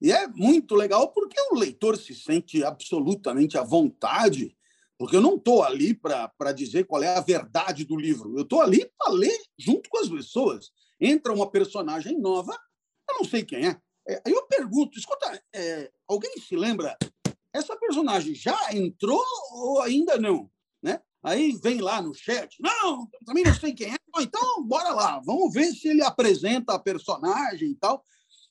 E 0.00 0.12
é 0.12 0.26
muito 0.28 0.74
legal 0.74 1.08
porque 1.12 1.40
o 1.50 1.56
leitor 1.56 1.96
se 1.96 2.14
sente 2.14 2.62
absolutamente 2.62 3.56
à 3.58 3.62
vontade, 3.62 4.56
porque 4.98 5.16
eu 5.16 5.20
não 5.20 5.36
estou 5.36 5.62
ali 5.62 5.94
para 5.94 6.52
dizer 6.54 6.84
qual 6.84 7.02
é 7.02 7.16
a 7.16 7.20
verdade 7.20 7.84
do 7.84 7.96
livro. 7.96 8.36
Eu 8.36 8.42
estou 8.42 8.60
ali 8.60 8.88
para 8.98 9.12
ler 9.12 9.36
junto 9.58 9.88
com 9.90 9.98
as 9.98 10.08
pessoas. 10.08 10.70
Entra 11.00 11.32
uma 11.32 11.50
personagem 11.50 12.18
nova, 12.20 12.56
eu 13.08 13.16
não 13.16 13.24
sei 13.24 13.44
quem 13.44 13.66
é. 13.68 13.80
é 14.08 14.22
aí 14.26 14.32
eu 14.32 14.46
pergunto, 14.46 14.98
escuta, 14.98 15.42
é, 15.54 15.90
alguém 16.06 16.32
se 16.40 16.56
lembra? 16.56 16.96
Essa 17.52 17.76
personagem 17.76 18.34
já 18.34 18.56
entrou 18.72 19.24
ou 19.52 19.80
ainda 19.80 20.18
não? 20.18 20.50
Né? 20.82 21.00
Aí 21.22 21.52
vem 21.62 21.80
lá 21.80 22.02
no 22.02 22.14
chat, 22.14 22.56
não, 22.60 23.08
também 23.24 23.44
não 23.44 23.54
sei 23.54 23.72
quem 23.72 23.92
é, 23.92 23.96
então 24.20 24.64
bora 24.66 24.90
lá, 24.90 25.20
vamos 25.24 25.52
ver 25.52 25.72
se 25.72 25.88
ele 25.88 26.02
apresenta 26.02 26.74
a 26.74 26.78
personagem 26.78 27.70
e 27.70 27.74
tal. 27.74 28.04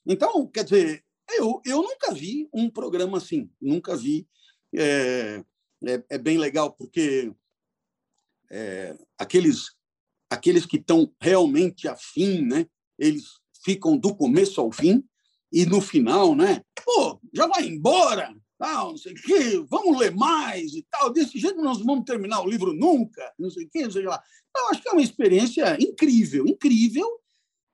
Então, 0.06 0.48
quer 0.48 0.64
dizer, 0.64 1.04
eu, 1.32 1.62
eu 1.66 1.82
nunca 1.82 2.14
vi 2.14 2.50
um 2.54 2.70
programa 2.70 3.18
assim, 3.18 3.50
nunca 3.62 3.96
vi. 3.96 4.28
É, 4.76 5.44
é, 5.86 6.04
é 6.10 6.18
bem 6.18 6.38
legal, 6.38 6.74
porque 6.74 7.34
é, 8.50 8.98
aqueles, 9.18 9.76
aqueles 10.30 10.66
que 10.66 10.78
estão 10.78 11.14
realmente 11.20 11.88
afim, 11.88 12.42
né, 12.42 12.66
eles 12.98 13.40
ficam 13.64 13.98
do 13.98 14.16
começo 14.16 14.60
ao 14.60 14.72
fim, 14.72 15.04
e 15.52 15.66
no 15.66 15.80
final, 15.80 16.36
né, 16.36 16.62
pô, 16.84 17.20
já 17.34 17.48
vai 17.48 17.66
embora, 17.68 18.36
tal, 18.58 18.92
não 18.92 18.98
sei 18.98 19.14
o 19.14 19.16
quê, 19.16 19.66
vamos 19.70 20.00
ler 20.00 20.16
mais 20.16 20.74
e 20.74 20.86
tal. 20.90 21.12
Desse 21.12 21.38
jeito 21.38 21.62
nós 21.62 21.80
vamos 21.80 22.06
terminar 22.06 22.42
o 22.42 22.50
livro 22.50 22.74
nunca, 22.74 23.32
não 23.38 23.50
sei 23.50 23.66
o 23.66 23.70
quê, 23.70 23.84
não 23.84 23.92
sei 23.92 24.04
lá. 24.04 24.22
Então, 24.50 24.70
acho 24.70 24.82
que 24.82 24.90
é 24.90 24.92
uma 24.92 25.02
experiência 25.02 25.78
incrível, 25.82 26.48
incrível, 26.48 27.08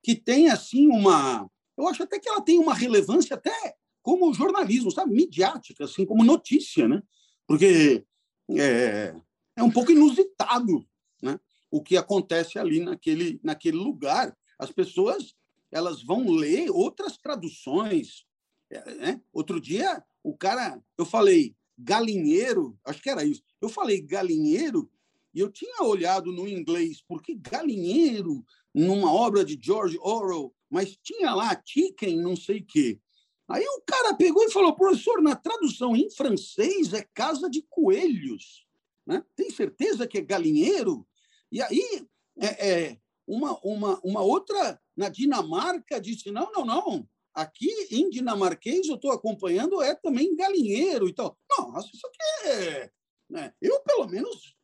que 0.02 0.14
tem, 0.14 0.50
assim, 0.50 0.88
uma... 0.88 1.48
Eu 1.76 1.86
acho 1.88 2.02
até 2.02 2.18
que 2.18 2.28
ela 2.28 2.40
tem 2.40 2.58
uma 2.58 2.74
relevância 2.74 3.36
até 3.36 3.74
como 4.02 4.32
jornalismo, 4.34 4.90
sabe? 4.90 5.14
Midiática, 5.14 5.84
assim, 5.84 6.04
como 6.04 6.24
notícia, 6.24 6.88
né? 6.88 7.02
Porque 7.46 8.04
é, 8.50 9.14
é 9.56 9.62
um 9.62 9.70
pouco 9.70 9.92
inusitado, 9.92 10.84
né? 11.22 11.38
O 11.70 11.82
que 11.82 11.96
acontece 11.96 12.58
ali 12.58 12.80
naquele, 12.80 13.40
naquele 13.44 13.76
lugar. 13.76 14.36
As 14.58 14.70
pessoas 14.70 15.34
elas 15.70 16.02
vão 16.02 16.28
ler 16.28 16.70
outras 16.70 17.16
traduções. 17.16 18.24
É, 18.70 18.94
né? 18.94 19.22
Outro 19.32 19.60
dia 19.60 20.04
o 20.22 20.36
cara, 20.36 20.82
eu 20.98 21.06
falei 21.06 21.56
galinheiro, 21.78 22.78
acho 22.84 23.02
que 23.02 23.10
era 23.10 23.24
isso. 23.24 23.42
Eu 23.60 23.68
falei 23.68 24.00
galinheiro 24.00 24.90
e 25.32 25.40
eu 25.40 25.50
tinha 25.50 25.82
olhado 25.82 26.32
no 26.32 26.46
inglês, 26.46 27.02
porque 27.06 27.34
galinheiro, 27.34 28.44
numa 28.74 29.12
obra 29.12 29.44
de 29.44 29.58
George 29.60 29.98
Orwell, 30.00 30.54
mas 30.68 30.96
tinha 31.02 31.34
lá 31.34 31.60
chicken, 31.64 32.20
não 32.20 32.36
sei 32.36 32.58
o 32.58 32.66
quê. 32.66 33.00
Aí 33.48 33.64
o 33.64 33.82
cara 33.84 34.14
pegou 34.14 34.44
e 34.44 34.52
falou, 34.52 34.76
professor, 34.76 35.20
na 35.20 35.34
tradução 35.34 35.96
em 35.96 36.08
francês 36.10 36.92
é 36.92 37.02
casa 37.14 37.48
de 37.48 37.62
coelhos. 37.68 38.64
Né? 39.06 39.24
Tem 39.34 39.50
certeza 39.50 40.06
que 40.06 40.18
é 40.18 40.22
galinheiro? 40.22 41.06
E 41.50 41.60
aí 41.60 42.06
é, 42.38 42.70
é 42.70 42.98
uma, 43.26 43.58
uma, 43.64 44.00
uma 44.04 44.20
outra 44.20 44.80
na 45.00 45.08
Dinamarca 45.08 45.98
disse, 45.98 46.30
não, 46.30 46.52
não, 46.52 46.64
não, 46.64 47.08
Aqui 47.32 47.70
em 47.90 48.10
dinamarquês 48.10 48.88
eu 48.88 48.96
estou 48.96 49.12
acompanhando 49.12 49.80
é 49.80 49.94
também 49.94 50.36
galinheiro 50.36 51.08
e 51.08 51.12
tal. 51.12 51.38
Nossa, 51.56 51.88
isso 51.94 52.06
aqui 52.06 52.48
é. 52.48 52.90
Né? 53.30 53.54
Eu, 53.62 53.80
pelo 53.80 54.08
menos, 54.08 54.56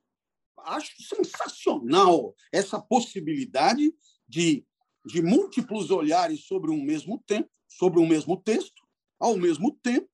acho 0.59 0.93
sensacional 1.01 2.35
essa 2.53 2.81
possibilidade 2.81 3.95
de, 4.29 4.67
de 5.07 5.23
múltiplos 5.23 5.91
olhares 5.91 6.45
sobre 6.45 6.73
um 6.73 6.83
mesmo 6.83 7.23
tempo, 7.25 7.49
sobre 7.69 8.01
um 8.01 8.07
mesmo 8.07 8.37
texto, 8.37 8.83
ao 9.19 9.37
mesmo 9.37 9.71
tempo, 9.81 10.11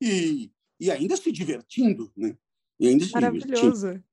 e, 0.00 0.52
e 0.78 0.90
ainda 0.90 1.16
se 1.16 1.32
divertindo. 1.32 2.12
Né? 2.14 2.36
E 2.78 2.88
ainda 2.88 3.06
se 3.06 3.12
Maravilhoso. 3.12 3.86
Incrível. 3.88 4.04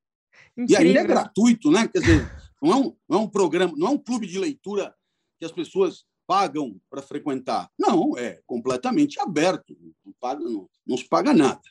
E 0.70 0.76
ainda 0.78 1.00
é 1.02 1.04
gratuito, 1.04 1.70
né? 1.70 1.88
Quer 1.89 2.00
dizer, 2.00 2.32
não 2.62 2.72
é, 2.72 2.76
um, 2.78 2.98
não 3.10 3.20
é 3.20 3.22
um 3.22 3.30
programa, 3.30 3.74
não 3.76 3.88
é 3.88 3.89
um 3.89 3.98
clube 3.98 4.26
de 4.26 4.39
leitura 4.39 4.96
que 5.43 5.45
as 5.45 5.51
pessoas 5.51 6.06
pagam 6.25 6.79
para 6.89 7.01
frequentar. 7.01 7.69
Não, 7.77 8.17
é 8.17 8.39
completamente 8.47 9.19
aberto, 9.19 9.75
não, 10.06 10.13
paga, 10.19 10.39
não, 10.39 10.69
não 10.88 10.97
se 10.97 11.08
paga 11.08 11.34
nada. 11.34 11.62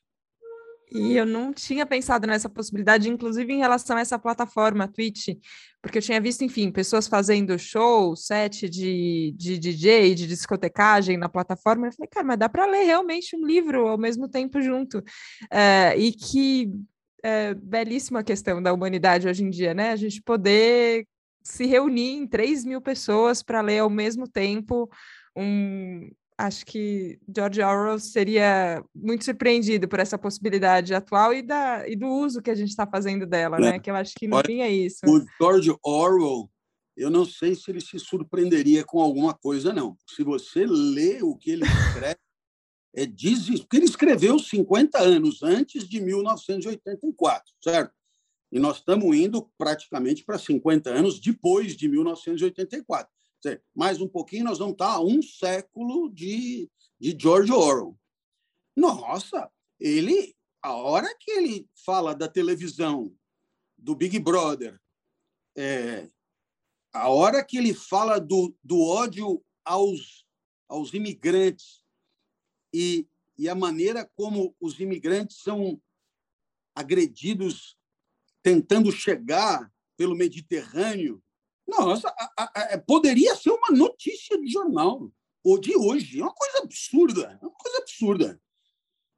E 0.95 1.17
eu 1.17 1.25
não 1.25 1.55
tinha 1.55 1.87
pensado 1.87 2.27
nessa 2.27 2.51
possibilidade, 2.51 3.09
inclusive 3.09 3.51
em 3.51 3.61
relação 3.61 3.97
a 3.97 4.01
essa 4.01 4.19
plataforma, 4.19 4.87
Twitch, 4.87 5.29
porque 5.81 5.97
eu 5.97 6.03
tinha 6.03 6.21
visto, 6.21 6.45
enfim, 6.45 6.71
pessoas 6.71 7.09
fazendo 7.09 7.59
show, 7.59 8.15
set 8.15 8.69
de, 8.69 9.33
de 9.35 9.57
DJ, 9.57 10.15
de 10.15 10.27
discotecagem 10.27 11.17
na 11.17 11.31
plataforma. 11.31 11.87
Eu 11.87 11.93
falei, 11.93 12.11
cara, 12.11 12.27
mas 12.27 12.39
dá 12.39 12.47
para 12.47 12.67
ler 12.67 12.85
realmente 12.85 13.35
um 13.35 13.43
livro 13.43 13.89
ao 13.89 13.97
mesmo 13.97 14.29
tempo 14.29 14.61
junto. 14.61 15.03
É, 15.51 15.97
e 15.97 16.13
que 16.13 16.71
é, 17.23 17.55
belíssima 17.55 18.23
questão 18.23 18.63
da 18.63 18.75
humanidade 18.75 19.27
hoje 19.27 19.43
em 19.43 19.49
dia, 19.49 19.73
né? 19.73 19.93
A 19.93 19.97
gente 19.97 20.21
poder 20.21 21.07
se 21.43 21.67
reunir 21.67 22.13
em 22.13 22.27
3 22.27 22.65
mil 22.65 22.81
pessoas 22.81 23.43
para 23.43 23.61
ler 23.61 23.81
ao 23.81 23.91
mesmo 23.91 24.29
tempo 24.29 24.91
um. 25.37 26.11
Acho 26.39 26.65
que 26.67 27.21
George 27.35 27.63
Orwell 27.63 27.99
seria 28.01 28.83
muito 28.95 29.25
surpreendido 29.25 29.87
por 29.87 30.01
essa 30.01 30.19
possibilidade 30.19 30.93
atual 30.93 31.33
e, 31.33 31.43
da, 31.43 31.87
e 31.87 31.95
do 31.95 32.09
uso 32.09 32.43
que 32.43 32.51
a 32.51 32.55
gente 32.55 32.71
está 32.71 32.87
fazendo 32.87 33.27
dela, 33.27 33.59
né? 33.59 33.79
Que 33.79 33.91
eu 33.91 33.95
acho 33.95 34.15
que 34.17 34.27
no 34.27 34.37
Olha, 34.37 34.47
fim 34.47 34.61
é 34.61 34.69
isso. 34.69 35.01
O 35.07 35.25
George 35.39 35.73
Orwell, 35.85 36.51
eu 36.97 37.11
não 37.11 37.25
sei 37.25 37.55
se 37.55 37.71
ele 37.71 37.81
se 37.81 37.99
surpreenderia 37.99 38.83
com 38.83 39.01
alguma 39.01 39.35
coisa, 39.35 39.73
não. 39.73 39.97
Se 40.09 40.25
você 40.25 40.67
lê 40.67 41.23
o 41.23 41.37
que 41.37 41.51
ele 41.51 41.65
escreve, 41.65 42.19
é 42.95 43.07
diz 43.07 43.49
porque 43.61 43.77
ele 43.77 43.87
escreveu 43.87 44.39
50 44.39 44.99
anos 44.99 45.43
antes 45.43 45.89
de 45.89 46.01
1984, 46.01 47.53
certo? 47.63 47.93
E 48.53 48.59
nós 48.59 48.77
estamos 48.77 49.17
indo 49.17 49.51
praticamente 49.57 50.23
para 50.23 50.39
50 50.39 50.91
anos 50.91 51.19
depois 51.19 51.75
de 51.75 51.89
1984. 51.89 53.11
Dizer, 53.43 53.65
mais 53.75 53.99
um 53.99 54.07
pouquinho, 54.07 54.45
nós 54.45 54.59
vamos 54.59 54.75
estar 54.75 54.93
a 54.93 55.01
um 55.01 55.23
século 55.23 56.11
de, 56.11 56.71
de 57.01 57.17
George 57.19 57.51
Orwell. 57.51 57.99
Nossa, 58.77 59.51
ele, 59.81 60.37
a 60.61 60.75
hora 60.75 61.09
que 61.19 61.31
ele 61.31 61.67
fala 61.75 62.15
da 62.15 62.29
televisão, 62.29 63.17
do 63.79 63.95
Big 63.97 64.19
Brother, 64.19 64.79
é, 65.57 66.11
a 66.93 67.09
hora 67.09 67.43
que 67.43 67.57
ele 67.57 67.73
fala 67.73 68.21
do, 68.21 68.55
do 68.63 68.81
ódio 68.81 69.43
aos, 69.65 70.27
aos 70.69 70.93
imigrantes 70.93 71.83
e, 72.73 73.09
e 73.39 73.49
a 73.49 73.55
maneira 73.55 74.09
como 74.15 74.55
os 74.61 74.79
imigrantes 74.79 75.39
são 75.39 75.81
agredidos 76.75 77.77
tentando 78.43 78.91
chegar 78.91 79.71
pelo 79.97 80.17
Mediterrâneo. 80.17 81.23
Nossa, 81.67 82.09
a, 82.09 82.33
a, 82.37 82.75
a, 82.75 82.79
poderia 82.79 83.35
ser 83.37 83.51
uma 83.51 83.71
notícia 83.71 84.39
de 84.41 84.49
jornal 84.49 85.11
ou 85.45 85.59
de 85.59 85.77
hoje. 85.77 86.21
É 86.21 86.23
uma 86.23 86.35
coisa 86.35 86.59
absurda, 86.59 87.39
é 87.41 87.47
uma 87.47 87.55
coisa 87.55 87.79
absurda. 87.79 88.41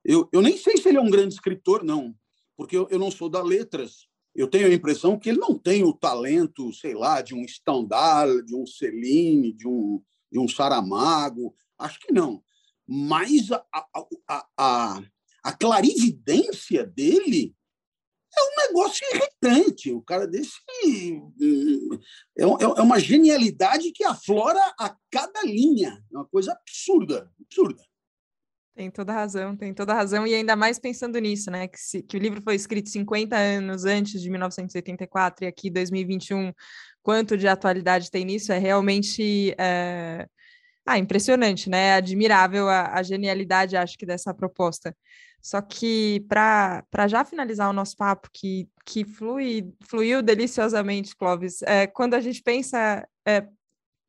Eu, 0.05 0.29
eu 0.33 0.43
nem 0.43 0.57
sei 0.57 0.77
se 0.77 0.89
ele 0.89 0.99
é 0.99 1.01
um 1.01 1.11
grande 1.11 1.35
escritor, 1.35 1.83
não, 1.83 2.15
porque 2.57 2.77
eu, 2.77 2.87
eu 2.91 2.99
não 2.99 3.11
sou 3.11 3.29
da 3.29 3.43
letras. 3.43 4.07
Eu 4.35 4.49
tenho 4.49 4.67
a 4.67 4.75
impressão 4.75 5.19
que 5.19 5.29
ele 5.29 5.39
não 5.39 5.57
tem 5.57 5.85
o 5.85 5.93
talento, 5.93 6.73
sei 6.73 6.93
lá, 6.93 7.23
de 7.23 7.35
um 7.35 7.47
Stendhal, 7.47 8.43
de 8.43 8.55
um 8.55 8.67
Celine, 8.67 9.53
de 9.53 9.67
um, 9.67 10.03
de 10.31 10.39
um 10.39 10.49
Saramago. 10.49 11.55
Acho 11.79 12.01
que 12.01 12.13
não. 12.13 12.43
Mas 12.87 13.51
a, 13.53 13.65
a, 13.73 14.47
a, 14.59 15.03
a 15.43 15.53
clarividência 15.53 16.85
dele 16.85 17.55
é 18.37 18.43
um 18.43 18.69
negócio 18.69 19.07
irritante. 19.15 19.93
O 19.93 20.03
cara 20.03 20.27
desse 20.27 20.53
é, 22.37 22.43
é, 22.43 22.45
é 22.45 22.83
uma 22.83 22.99
genialidade 22.99 23.93
que 23.93 24.05
aflora 24.05 24.61
a 24.79 24.97
cada 25.11 25.43
linha. 25.43 26.03
É 26.13 26.17
uma 26.17 26.27
coisa 26.27 26.53
absurda, 26.53 27.31
absurda. 27.41 27.83
Tem 28.75 28.91
toda 28.91 29.13
razão, 29.13 29.57
tem 29.57 29.73
toda 29.73 29.95
razão, 29.95 30.27
e 30.27 30.35
ainda 30.35 30.57
mais 30.57 30.81
pensando 30.81 31.17
nisso, 31.21 31.49
né? 31.49 31.69
Que, 31.69 31.79
se, 31.79 32.03
que 32.03 32.17
o 32.17 32.21
livro 32.21 32.43
foi 32.43 32.57
escrito 32.57 32.89
50 32.89 33.37
anos 33.37 33.85
antes 33.85 34.21
de 34.21 34.29
1984 34.29 35.45
e 35.45 35.47
aqui 35.47 35.71
2021, 35.71 36.53
quanto 37.01 37.39
de 37.39 37.47
atualidade 37.47 38.11
tem 38.11 38.25
nisso, 38.25 38.53
é 38.53 38.59
realmente 38.59 39.55
é, 39.57 40.27
Ah, 40.87 40.99
impressionante, 40.99 41.71
né? 41.71 41.95
Admirável 41.95 42.69
a, 42.69 42.95
a 42.95 43.03
genialidade, 43.03 43.77
acho 43.77 43.97
que, 43.97 44.05
dessa 44.05 44.35
proposta. 44.35 44.95
Só 45.41 45.61
que 45.61 46.25
para 46.29 47.07
já 47.09 47.25
finalizar 47.25 47.69
o 47.69 47.73
nosso 47.73 47.97
papo, 47.97 48.29
que, 48.33 48.69
que 48.85 49.05
flui, 49.05 49.73
fluiu 49.83 50.23
deliciosamente, 50.23 51.15
Clóvis, 51.17 51.63
é, 51.63 51.87
quando 51.87 52.15
a 52.15 52.21
gente 52.21 52.43
pensa, 52.43 53.07
é, 53.27 53.47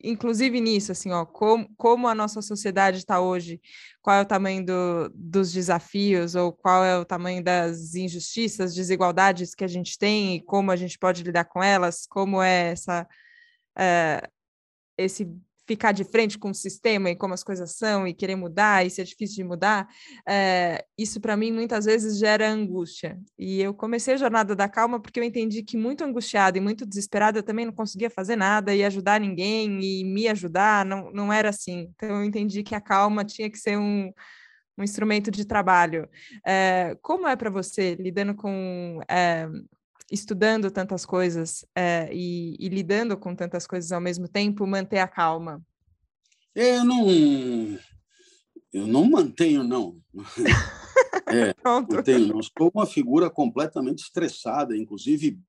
inclusive 0.02 0.62
nisso, 0.62 0.92
assim, 0.94 1.12
ó, 1.12 1.26
como, 1.26 1.70
como 1.78 2.08
a 2.08 2.16
nossa 2.16 2.42
sociedade 2.42 3.00
está 3.00 3.20
hoje, 3.20 3.60
qual 4.02 4.18
é 4.18 4.22
o 4.22 4.26
tamanho 4.26 4.66
do, 4.66 5.10
dos 5.14 5.52
desafios, 5.52 6.36
ou 6.36 6.54
qual 6.54 6.86
é 6.86 6.98
o 6.98 7.06
tamanho 7.06 7.44
das 7.44 7.96
injustiças, 7.96 8.74
desigualdades 8.74 9.54
que 9.54 9.64
a 9.64 9.68
gente 9.68 9.98
tem, 9.98 10.36
e 10.38 10.42
como 10.42 10.72
a 10.72 10.76
gente 10.78 10.98
pode 10.98 11.24
lidar 11.24 11.46
com 11.46 11.62
elas, 11.64 12.06
como 12.08 12.42
é 12.42 12.72
essa. 12.72 13.08
É, 13.78 14.30
esse 14.98 15.30
ficar 15.68 15.92
de 15.92 16.04
frente 16.04 16.38
com 16.38 16.52
o 16.52 16.54
sistema 16.54 17.10
e 17.10 17.16
como 17.16 17.34
as 17.34 17.44
coisas 17.44 17.76
são 17.76 18.08
e 18.08 18.14
querer 18.14 18.36
mudar 18.36 18.86
e 18.86 18.90
ser 18.90 19.04
difícil 19.04 19.38
de 19.38 19.44
mudar, 19.44 19.88
é, 20.28 20.86
isso 20.98 21.20
para 21.20 21.36
mim 21.36 21.52
muitas 21.52 21.86
vezes 21.86 22.18
gera 22.18 22.50
angústia. 22.50 23.20
E 23.38 23.62
eu 23.62 23.74
comecei 23.74 24.14
a 24.14 24.18
jornada 24.18 24.56
da 24.56 24.70
calma 24.70 25.00
porque 25.00 25.20
eu 25.20 25.24
entendi 25.24 25.64
que 25.64 25.76
muito 25.76 26.04
angustiada 26.04 26.58
e 26.58 26.62
muito 26.62 26.86
desesperada 26.86 27.40
eu 27.40 27.44
também 27.44 27.66
não 27.66 27.74
conseguia 27.74 28.10
fazer 28.10 28.36
nada 28.36 28.76
e 28.76 28.84
ajudar 28.84 29.20
ninguém 29.20 29.80
e 29.84 30.04
me 30.04 30.28
ajudar, 30.28 30.86
não, 30.86 31.12
não 31.12 31.34
era 31.34 31.50
assim. 31.50 31.92
Então 31.96 32.10
eu 32.10 32.24
entendi 32.24 32.64
que 32.64 32.76
a 32.76 32.82
calma 32.82 33.26
tinha 33.26 33.50
que 33.50 33.58
ser 33.58 33.78
um, 33.78 34.12
um 34.78 34.84
instrumento 34.84 35.32
de 35.32 35.46
trabalho. 35.46 36.08
É, 36.46 36.96
como 37.02 37.28
é 37.28 37.36
para 37.36 37.50
você 37.50 37.96
lidando 37.96 38.36
com 38.36 39.00
é, 39.10 39.48
estudando 40.12 40.70
tantas 40.72 41.06
coisas 41.06 41.66
é, 41.76 42.10
e, 42.14 42.56
e, 42.60 42.70
lidando 42.70 43.18
com 43.18 43.36
tantas 43.36 43.66
coisas 43.66 43.92
ao 43.92 44.02
mesmo 44.02 44.28
tempo, 44.28 44.68
manter 44.68 45.00
a 45.00 45.08
calma? 45.08 45.62
Eu 46.54 46.86
não, 46.86 47.10
eu 48.72 48.88
não 48.88 49.06
mantenho, 49.06 49.64
não. 49.64 50.00
é, 51.28 51.54
Pronto. 51.54 51.96
Mantenho, 51.96 52.28
não. 52.28 52.42
Sou 52.42 52.72
uma 52.74 52.86
figura 52.86 53.30
completamente 53.30 54.00
estressada, 54.00 54.78
inclusive 54.78 55.40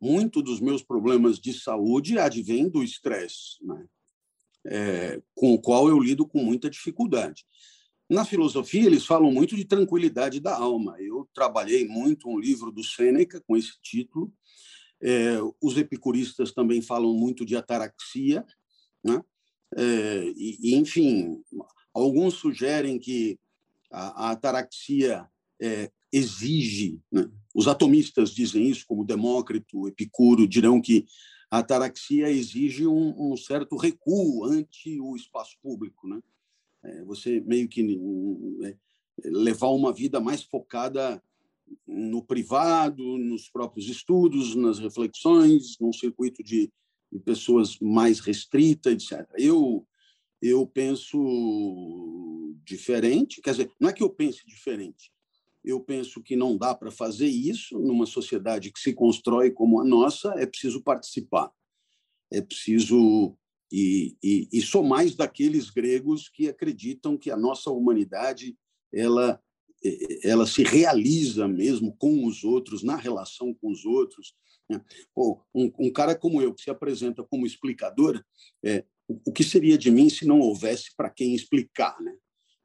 muito 0.00 0.42
dos 0.42 0.60
meus 0.60 0.82
problemas 0.82 1.38
de 1.38 1.52
saúde 1.52 2.18
advêm 2.18 2.68
do 2.68 2.82
estresse, 2.82 3.56
né? 3.62 3.84
é, 4.66 5.20
com 5.34 5.54
o 5.54 5.60
qual 5.60 5.88
eu 5.88 5.98
lido 5.98 6.26
com 6.26 6.42
muita 6.42 6.68
dificuldade. 6.68 7.44
Na 8.08 8.24
filosofia, 8.24 8.86
eles 8.86 9.04
falam 9.04 9.30
muito 9.30 9.54
de 9.54 9.66
tranquilidade 9.66 10.40
da 10.40 10.56
alma. 10.56 10.96
Eu 10.98 11.28
trabalhei 11.34 11.86
muito 11.86 12.28
um 12.30 12.38
livro 12.38 12.72
do 12.72 12.82
Sêneca 12.82 13.38
com 13.46 13.54
esse 13.54 13.78
título. 13.82 14.32
É, 15.00 15.36
os 15.60 15.76
epicuristas 15.76 16.52
também 16.52 16.80
falam 16.80 17.12
muito 17.12 17.44
de 17.44 17.54
ataraxia. 17.54 18.46
Né? 19.04 19.22
É, 19.76 20.32
e, 20.34 20.74
enfim, 20.74 21.42
alguns 21.92 22.34
sugerem 22.34 22.98
que 22.98 23.38
a, 23.92 24.28
a 24.28 24.30
ataraxia 24.30 25.28
é, 25.60 25.90
exige, 26.10 27.02
né? 27.12 27.30
os 27.54 27.68
atomistas 27.68 28.30
dizem 28.30 28.70
isso, 28.70 28.86
como 28.86 29.04
Demócrito, 29.04 29.86
Epicuro, 29.86 30.48
dirão 30.48 30.80
que 30.80 31.04
a 31.50 31.58
ataraxia 31.58 32.30
exige 32.30 32.86
um, 32.86 33.32
um 33.32 33.36
certo 33.36 33.76
recuo 33.76 34.46
ante 34.46 34.98
o 34.98 35.14
espaço 35.14 35.58
público. 35.62 36.08
Né? 36.08 36.22
É, 36.82 37.04
você 37.04 37.40
meio 37.40 37.68
que 37.68 37.82
é, 38.64 38.76
levar 39.24 39.68
uma 39.68 39.92
vida 39.92 40.20
mais 40.20 40.42
focada 40.42 41.22
no 41.86 42.22
privado, 42.22 43.18
nos 43.18 43.48
próprios 43.48 43.88
estudos, 43.88 44.54
nas 44.54 44.78
reflexões, 44.78 45.76
num 45.78 45.92
circuito 45.92 46.42
de, 46.42 46.72
de 47.12 47.18
pessoas 47.20 47.78
mais 47.78 48.20
restrita, 48.20 48.90
etc. 48.90 49.26
Eu 49.36 49.86
eu 50.40 50.66
penso 50.66 52.54
diferente, 52.64 53.40
quer 53.42 53.50
dizer, 53.50 53.72
não 53.80 53.88
é 53.88 53.92
que 53.92 54.02
eu 54.02 54.10
pense 54.10 54.46
diferente. 54.46 55.12
Eu 55.64 55.80
penso 55.80 56.22
que 56.22 56.36
não 56.36 56.56
dá 56.56 56.74
para 56.74 56.90
fazer 56.90 57.26
isso 57.26 57.78
numa 57.78 58.06
sociedade 58.06 58.72
que 58.72 58.78
se 58.78 58.92
constrói 58.92 59.50
como 59.50 59.80
a 59.80 59.84
nossa, 59.84 60.32
é 60.36 60.46
preciso 60.46 60.82
participar. 60.82 61.50
É 62.30 62.40
preciso 62.40 63.36
e, 63.70 64.16
e, 64.22 64.48
e 64.52 64.62
sou 64.62 64.82
mais 64.82 65.14
daqueles 65.14 65.70
gregos 65.70 66.28
que 66.28 66.48
acreditam 66.48 67.16
que 67.16 67.30
a 67.30 67.36
nossa 67.36 67.70
humanidade 67.70 68.56
ela 68.92 69.40
ela 70.24 70.46
se 70.46 70.62
realiza 70.62 71.46
mesmo 71.46 71.96
com 71.96 72.26
os 72.26 72.42
outros, 72.42 72.82
na 72.82 72.96
relação 72.96 73.54
com 73.54 73.70
os 73.70 73.84
outros. 73.84 74.34
Né? 74.68 74.84
Pô, 75.14 75.40
um, 75.54 75.70
um, 75.78 75.92
cara 75.92 76.16
como 76.16 76.42
eu, 76.42 76.52
que 76.52 76.62
se 76.62 76.70
apresenta 76.70 77.22
como 77.22 77.46
explicador, 77.46 78.22
é, 78.64 78.84
o, 79.06 79.20
o 79.26 79.32
que 79.32 79.44
seria 79.44 79.78
de 79.78 79.90
mim 79.90 80.10
se 80.10 80.26
não 80.26 80.40
houvesse 80.40 80.94
para 80.96 81.08
quem 81.10 81.34
explicar? 81.34 81.96
Né? 82.00 82.12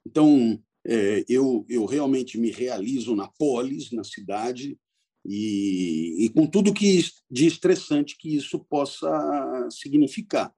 Então, 0.06 0.60
é, 0.86 1.24
eu, 1.30 1.66
eu 1.70 1.86
realmente 1.86 2.38
me 2.38 2.52
realizo 2.52 3.16
na 3.16 3.28
polis, 3.28 3.92
na 3.92 4.04
cidade, 4.04 4.78
e, 5.26 6.26
e 6.26 6.30
com 6.30 6.46
tudo 6.46 6.74
que 6.74 7.00
de 7.32 7.46
estressante 7.46 8.18
que 8.18 8.36
isso 8.36 8.60
possa 8.60 9.70
significar. 9.72 10.54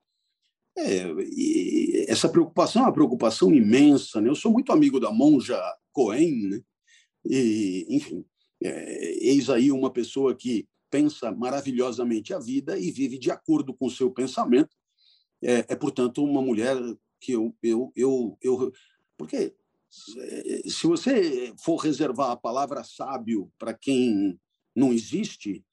É, 0.77 1.05
essa 2.07 2.27
preocupação 2.27 2.81
é 2.81 2.85
uma 2.85 2.93
preocupação 2.93 3.53
imensa. 3.53 4.19
Né? 4.19 4.29
Eu 4.29 4.35
sou 4.35 4.51
muito 4.51 4.71
amigo 4.71 4.99
da 4.99 5.11
monja 5.11 5.59
Cohen, 5.91 6.49
né? 6.49 6.61
e, 7.25 7.85
enfim, 7.89 8.25
é, 8.61 9.25
eis 9.25 9.49
aí 9.49 9.71
uma 9.71 9.91
pessoa 9.91 10.35
que 10.35 10.67
pensa 10.89 11.31
maravilhosamente 11.31 12.33
a 12.33 12.39
vida 12.39 12.77
e 12.77 12.91
vive 12.91 13.17
de 13.17 13.31
acordo 13.31 13.73
com 13.73 13.85
o 13.87 13.91
seu 13.91 14.11
pensamento. 14.11 14.75
É, 15.41 15.65
é 15.69 15.75
portanto, 15.75 16.23
uma 16.23 16.41
mulher 16.41 16.77
que 17.19 17.33
eu, 17.33 17.55
eu, 17.61 17.91
eu, 17.95 18.37
eu. 18.41 18.71
Porque 19.17 19.53
se 19.89 20.87
você 20.87 21.53
for 21.57 21.77
reservar 21.77 22.31
a 22.31 22.37
palavra 22.37 22.83
sábio 22.83 23.51
para 23.57 23.73
quem 23.73 24.39
não 24.75 24.91
existe, 24.91 25.63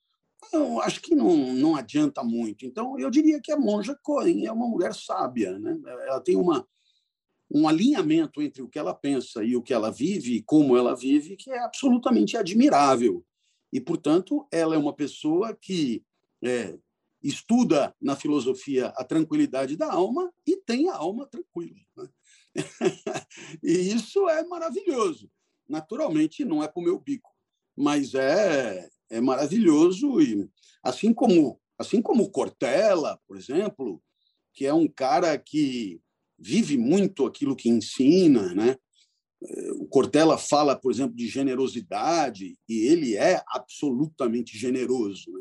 eu 0.52 0.80
acho 0.80 1.00
que 1.00 1.14
não, 1.14 1.36
não 1.54 1.76
adianta 1.76 2.22
muito. 2.22 2.66
Então, 2.66 2.98
eu 2.98 3.10
diria 3.10 3.40
que 3.40 3.52
a 3.52 3.56
monja 3.56 3.98
Cohen 4.02 4.46
é 4.46 4.52
uma 4.52 4.66
mulher 4.66 4.94
sábia. 4.94 5.58
Né? 5.58 5.78
Ela 5.84 6.20
tem 6.20 6.36
uma, 6.36 6.66
um 7.50 7.68
alinhamento 7.68 8.40
entre 8.42 8.62
o 8.62 8.68
que 8.68 8.78
ela 8.78 8.94
pensa 8.94 9.44
e 9.44 9.54
o 9.56 9.62
que 9.62 9.74
ela 9.74 9.90
vive, 9.90 10.36
e 10.36 10.42
como 10.42 10.76
ela 10.76 10.96
vive, 10.96 11.36
que 11.36 11.50
é 11.50 11.58
absolutamente 11.58 12.36
admirável. 12.36 13.24
E, 13.72 13.80
portanto, 13.80 14.46
ela 14.50 14.74
é 14.74 14.78
uma 14.78 14.92
pessoa 14.92 15.54
que 15.54 16.04
é, 16.42 16.78
estuda 17.22 17.94
na 18.00 18.16
filosofia 18.16 18.88
a 18.96 19.04
tranquilidade 19.04 19.76
da 19.76 19.92
alma 19.92 20.32
e 20.46 20.56
tem 20.56 20.88
a 20.88 20.96
alma 20.96 21.26
tranquila. 21.26 21.78
Né? 21.96 22.08
e 23.62 23.72
isso 23.94 24.28
é 24.28 24.42
maravilhoso. 24.44 25.30
Naturalmente, 25.68 26.44
não 26.44 26.62
é 26.62 26.68
para 26.68 26.80
o 26.80 26.84
meu 26.84 26.98
bico, 26.98 27.30
mas 27.76 28.14
é 28.14 28.90
é 29.12 29.20
maravilhoso 29.20 30.20
e 30.20 30.48
assim 30.82 31.12
como 31.12 31.60
assim 31.78 32.00
como 32.00 32.30
Cortella, 32.30 33.18
por 33.26 33.36
exemplo, 33.36 34.02
que 34.54 34.66
é 34.66 34.72
um 34.72 34.86
cara 34.86 35.36
que 35.36 36.00
vive 36.38 36.76
muito 36.76 37.26
aquilo 37.26 37.56
que 37.56 37.68
ensina, 37.68 38.54
né? 38.54 38.76
O 39.80 39.86
Cortella 39.86 40.38
fala, 40.38 40.76
por 40.76 40.92
exemplo, 40.92 41.16
de 41.16 41.26
generosidade 41.26 42.56
e 42.68 42.86
ele 42.86 43.16
é 43.16 43.42
absolutamente 43.48 44.56
generoso. 44.56 45.32
Né? 45.32 45.40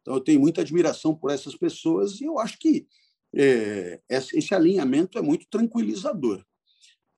Então, 0.00 0.14
eu 0.14 0.20
tenho 0.20 0.40
muita 0.40 0.62
admiração 0.62 1.14
por 1.14 1.30
essas 1.30 1.54
pessoas 1.54 2.20
e 2.20 2.24
eu 2.24 2.38
acho 2.38 2.58
que 2.58 2.86
é, 3.34 4.00
esse 4.08 4.54
alinhamento 4.54 5.18
é 5.18 5.22
muito 5.22 5.46
tranquilizador. 5.50 6.42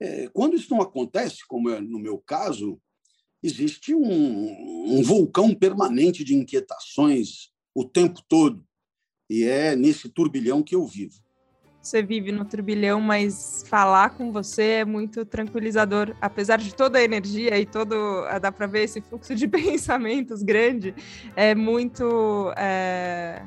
É, 0.01 0.29
quando 0.31 0.57
isso 0.57 0.71
não 0.71 0.83
acontece, 0.83 1.47
como 1.47 1.71
é 1.71 1.81
no 1.81 2.01
meu 2.01 2.19
caso, 2.19 2.81
existe 3.47 3.95
um, 3.95 4.99
um 4.99 5.03
vulcão 5.03 5.55
permanente 5.55 6.25
de 6.25 6.35
inquietações 6.35 7.51
o 7.75 7.85
tempo 7.85 8.21
todo. 8.29 8.65
E 9.29 9.45
é 9.45 9.75
nesse 9.75 10.09
turbilhão 10.09 10.63
que 10.63 10.75
eu 10.75 10.87
vivo. 10.87 11.15
Você 11.83 12.03
vive 12.03 12.33
no 12.33 12.45
turbilhão, 12.45 13.01
mas 13.01 13.65
falar 13.69 14.11
com 14.11 14.33
você 14.33 14.63
é 14.63 14.85
muito 14.85 15.25
tranquilizador. 15.25 16.17
Apesar 16.21 16.59
de 16.59 16.75
toda 16.75 16.99
a 16.99 17.03
energia 17.03 17.57
e 17.59 17.65
todo. 17.65 18.25
dá 18.41 18.51
para 18.51 18.67
ver 18.67 18.85
esse 18.85 19.01
fluxo 19.01 19.35
de 19.35 19.47
pensamentos 19.49 20.43
grande, 20.43 20.95
é 21.37 21.55
muito. 21.55 22.53
É 22.57 23.43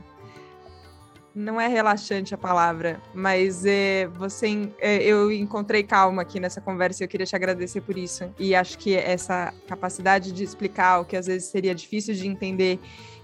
não 1.34 1.60
é 1.60 1.68
relaxante 1.68 2.34
a 2.34 2.38
palavra, 2.38 3.02
mas 3.14 3.66
é, 3.66 4.08
você, 4.08 4.72
é, 4.80 5.04
eu 5.04 5.32
encontrei 5.32 5.84
calma 5.84 6.22
aqui 6.22 6.40
nessa 6.40 6.60
conversa 6.60 7.04
e 7.04 7.06
eu 7.06 7.08
queria 7.08 7.26
te 7.26 7.36
agradecer 7.36 7.82
por 7.82 7.98
isso. 7.98 8.34
E 8.40 8.56
acho 8.56 8.78
que 8.78 8.96
essa 8.96 9.54
capacidade 9.68 10.32
de 10.32 10.44
explicar 10.44 11.00
o 11.00 11.06
que 11.06 11.16
às 11.16 11.28
vezes 11.28 11.48
seria 11.48 11.74
difícil 11.76 12.14
de 12.14 12.28
entender 12.28 12.80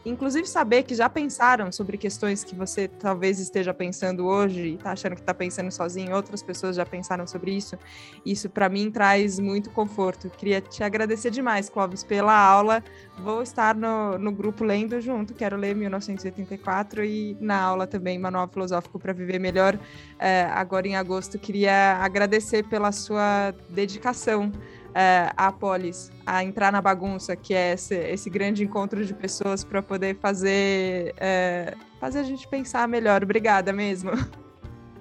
inclusive 0.05 0.47
saber 0.47 0.83
que 0.83 0.93
já 0.93 1.09
pensaram 1.09 1.71
sobre 1.71 1.97
questões 1.97 2.43
que 2.43 2.55
você 2.55 2.87
talvez 2.87 3.39
esteja 3.39 3.73
pensando 3.73 4.25
hoje 4.25 4.61
e 4.61 4.73
está 4.75 4.91
achando 4.91 5.15
que 5.15 5.21
está 5.21 5.33
pensando 5.33 5.71
sozinho, 5.71 6.15
outras 6.15 6.43
pessoas 6.43 6.75
já 6.75 6.85
pensaram 6.85 7.25
sobre 7.25 7.51
isso. 7.51 7.77
Isso 8.25 8.49
para 8.49 8.69
mim 8.69 8.91
traz 8.91 9.39
muito 9.39 9.69
conforto. 9.71 10.29
Queria 10.29 10.61
te 10.61 10.83
agradecer 10.83 11.31
demais, 11.31 11.69
Clóvis, 11.69 12.03
pela 12.03 12.37
aula. 12.37 12.83
Vou 13.17 13.41
estar 13.41 13.75
no, 13.75 14.17
no 14.17 14.31
grupo 14.31 14.63
lendo 14.63 15.01
junto, 15.01 15.33
quero 15.33 15.57
ler 15.57 15.75
1984 15.75 17.03
e 17.03 17.35
na 17.39 17.59
aula 17.59 17.87
também 17.87 18.19
Manual 18.19 18.47
Filosófico 18.47 18.99
para 18.99 19.13
Viver 19.13 19.39
Melhor, 19.39 19.79
é, 20.19 20.43
agora 20.43 20.87
em 20.87 20.95
agosto. 20.95 21.39
Queria 21.39 21.97
agradecer 22.01 22.63
pela 22.67 22.91
sua 22.91 23.53
dedicação 23.69 24.51
uh, 24.95 25.33
a 25.35 25.51
Polis 25.51 26.09
a 26.25 26.43
entrar 26.43 26.71
na 26.71 26.81
bagunça, 26.81 27.35
que 27.35 27.53
é 27.53 27.73
esse, 27.73 27.95
esse 27.95 28.29
grande 28.29 28.63
encontro 28.63 29.05
de 29.05 29.13
pessoas 29.13 29.63
para 29.63 29.81
poder 29.81 30.17
fazer, 30.17 31.13
uh, 31.13 31.77
fazer 31.99 32.19
a 32.19 32.23
gente 32.23 32.47
pensar 32.47 32.87
melhor. 32.87 33.21
Obrigada 33.23 33.73
mesmo. 33.73 34.11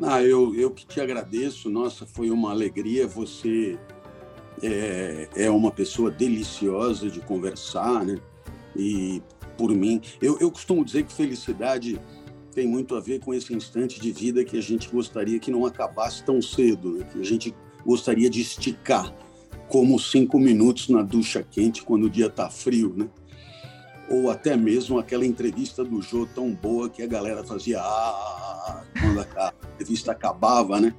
Ah, 0.03 0.21
eu, 0.21 0.53
eu 0.57 0.71
que 0.73 0.85
te 0.85 1.01
agradeço. 1.01 1.71
Nossa, 1.71 2.05
foi 2.05 2.29
uma 2.29 2.51
alegria. 2.51 3.07
Você 3.07 3.79
é, 4.61 5.29
é 5.37 5.51
uma 5.51 5.71
pessoa 5.71 6.11
deliciosa 6.11 7.09
de 7.09 7.21
conversar, 7.21 8.05
né? 8.05 8.19
E 8.77 9.23
por 9.57 9.71
mim, 9.71 10.01
eu, 10.21 10.37
eu 10.41 10.51
costumo 10.51 10.85
dizer 10.85 11.05
que 11.05 11.13
felicidade 11.13 12.01
tem 12.53 12.67
muito 12.67 12.97
a 12.97 13.01
ver 13.01 13.21
com 13.21 13.33
esse 13.33 13.55
instante 13.55 14.01
de 14.01 14.11
vida 14.11 14.45
que 14.45 14.59
a 14.59 14.61
gente 14.61 14.89
gostaria 14.89 15.39
que 15.39 15.51
não 15.51 15.65
acabasse 15.65 16.25
tão 16.25 16.43
cedo, 16.43 16.99
né? 16.99 17.07
que 17.13 17.21
a 17.21 17.25
gente 17.25 17.55
gostaria 17.85 18.29
de 18.29 18.41
esticar 18.41 19.13
como 19.69 19.99
cinco 19.99 20.39
minutos 20.39 20.89
na 20.89 21.03
ducha 21.03 21.43
quente 21.43 21.83
quando 21.83 22.05
o 22.05 22.11
dia 22.11 22.27
está 22.27 22.49
frio, 22.51 22.93
né? 22.97 23.09
Ou 24.09 24.31
até 24.31 24.57
mesmo 24.57 24.99
aquela 24.99 25.25
entrevista 25.25 25.83
do 25.85 26.03
Jô 26.03 26.27
tão 26.27 26.53
boa 26.53 26.91
que 26.91 27.03
a 27.03 27.07
galera 27.07 27.43
fazia 27.43 27.81
ah, 27.81 28.85
quando 29.01 29.21
a 29.21 29.53
entrevista 29.75 30.13
acabava, 30.13 30.81
né? 30.81 30.95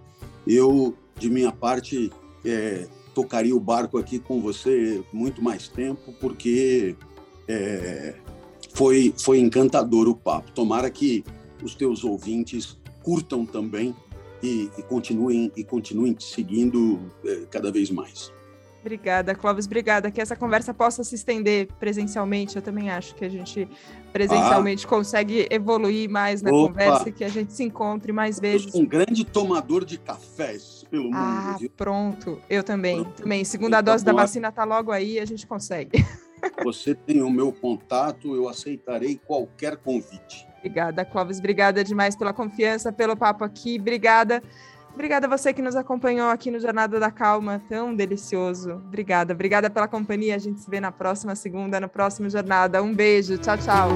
Eu, 0.48 0.96
de 1.18 1.30
minha 1.30 1.52
parte, 1.52 2.12
é, 2.44 2.88
tocaria 3.14 3.56
o 3.56 3.60
barco 3.60 3.98
aqui 3.98 4.20
com 4.20 4.42
você 4.42 5.04
muito 5.14 5.42
mais 5.42 5.68
tempo, 5.68 6.14
porque 6.20 6.96
é, 7.48 8.16
foi, 8.74 9.14
foi 9.18 9.40
encantador 9.40 10.08
o 10.08 10.16
papo. 10.16 10.52
Tomara 10.52 10.90
que 10.90 11.24
os 11.64 11.76
teus 11.76 12.04
ouvintes 12.04 12.78
curtam 13.02 13.46
também 13.46 13.96
e, 14.44 14.70
e 14.78 14.84
continuem 14.84 15.52
e 15.56 15.64
continuem 15.64 16.14
te 16.14 16.26
seguindo 16.26 17.00
é, 17.24 17.46
cada 17.50 17.72
vez 17.72 17.90
mais. 17.90 18.35
Obrigada, 18.86 19.34
Clóvis. 19.34 19.66
Obrigada. 19.66 20.12
Que 20.12 20.22
essa 20.22 20.36
conversa 20.36 20.72
possa 20.72 21.04
se 21.04 21.16
estender 21.16 21.68
presencialmente. 21.80 22.56
Eu 22.56 22.62
também 22.62 22.92
acho 22.92 23.16
que 23.16 23.26
a 23.26 23.30
gente 23.30 23.68
presencialmente 24.14 24.86
ah. 24.86 24.90
consegue 24.90 25.48
evoluir 25.50 26.08
mais 26.08 26.44
na 26.44 26.52
Opa. 26.52 26.68
conversa 26.68 27.10
e 27.10 27.12
que 27.12 27.24
a 27.24 27.28
gente 27.28 27.52
se 27.52 27.64
encontre 27.64 28.12
mais 28.12 28.40
vezes. 28.40 28.68
Eu 28.68 28.74
sou 28.74 28.82
um 28.82 28.86
grande 28.86 29.26
tomador 29.26 29.84
de 29.84 29.98
cafés 29.98 30.86
pelo 30.88 31.06
mundo. 31.06 31.16
Ah, 31.16 31.56
viu? 31.60 31.68
pronto. 31.76 32.40
Eu 32.48 32.64
também. 32.64 33.02
Pronto. 33.02 33.24
Também. 33.24 33.44
Segunda 33.44 33.80
então, 33.80 33.94
dose 33.94 34.06
da 34.06 34.14
vacina 34.14 34.50
está 34.50 34.64
logo 34.64 34.92
aí, 34.92 35.20
a 35.20 35.26
gente 35.26 35.48
consegue. 35.48 36.06
Você 36.64 36.94
tem 36.94 37.24
o 37.24 37.30
meu 37.30 37.52
contato, 37.52 38.36
eu 38.36 38.48
aceitarei 38.48 39.20
qualquer 39.26 39.78
convite. 39.78 40.48
Obrigada, 40.60 41.04
Clóvis. 41.04 41.40
Obrigada 41.40 41.84
demais 41.84 42.16
pela 42.16 42.32
confiança, 42.32 42.94
pelo 42.94 43.18
papo 43.18 43.44
aqui. 43.44 43.78
Obrigada. 43.80 44.44
Obrigada 44.96 45.28
a 45.28 45.30
você 45.30 45.54
que 45.54 45.62
nos 45.62 45.76
acompanhou 45.76 46.30
aqui 46.30 46.50
no 46.50 46.58
Jornada 46.58 47.00
da 47.02 47.12
Calma, 47.12 47.62
tão 47.68 47.94
delicioso. 47.94 48.82
Obrigada, 48.88 49.34
obrigada 49.34 49.70
pela 49.70 49.90
companhia. 49.90 50.36
A 50.36 50.40
gente 50.40 50.62
se 50.62 50.70
vê 50.70 50.80
na 50.80 50.92
próxima 50.92 51.36
segunda, 51.36 51.82
no 51.82 51.90
próximo 51.90 52.30
Jornada. 52.30 52.82
Um 52.82 52.96
beijo, 52.96 53.38
tchau, 53.38 53.58
tchau. 53.58 53.90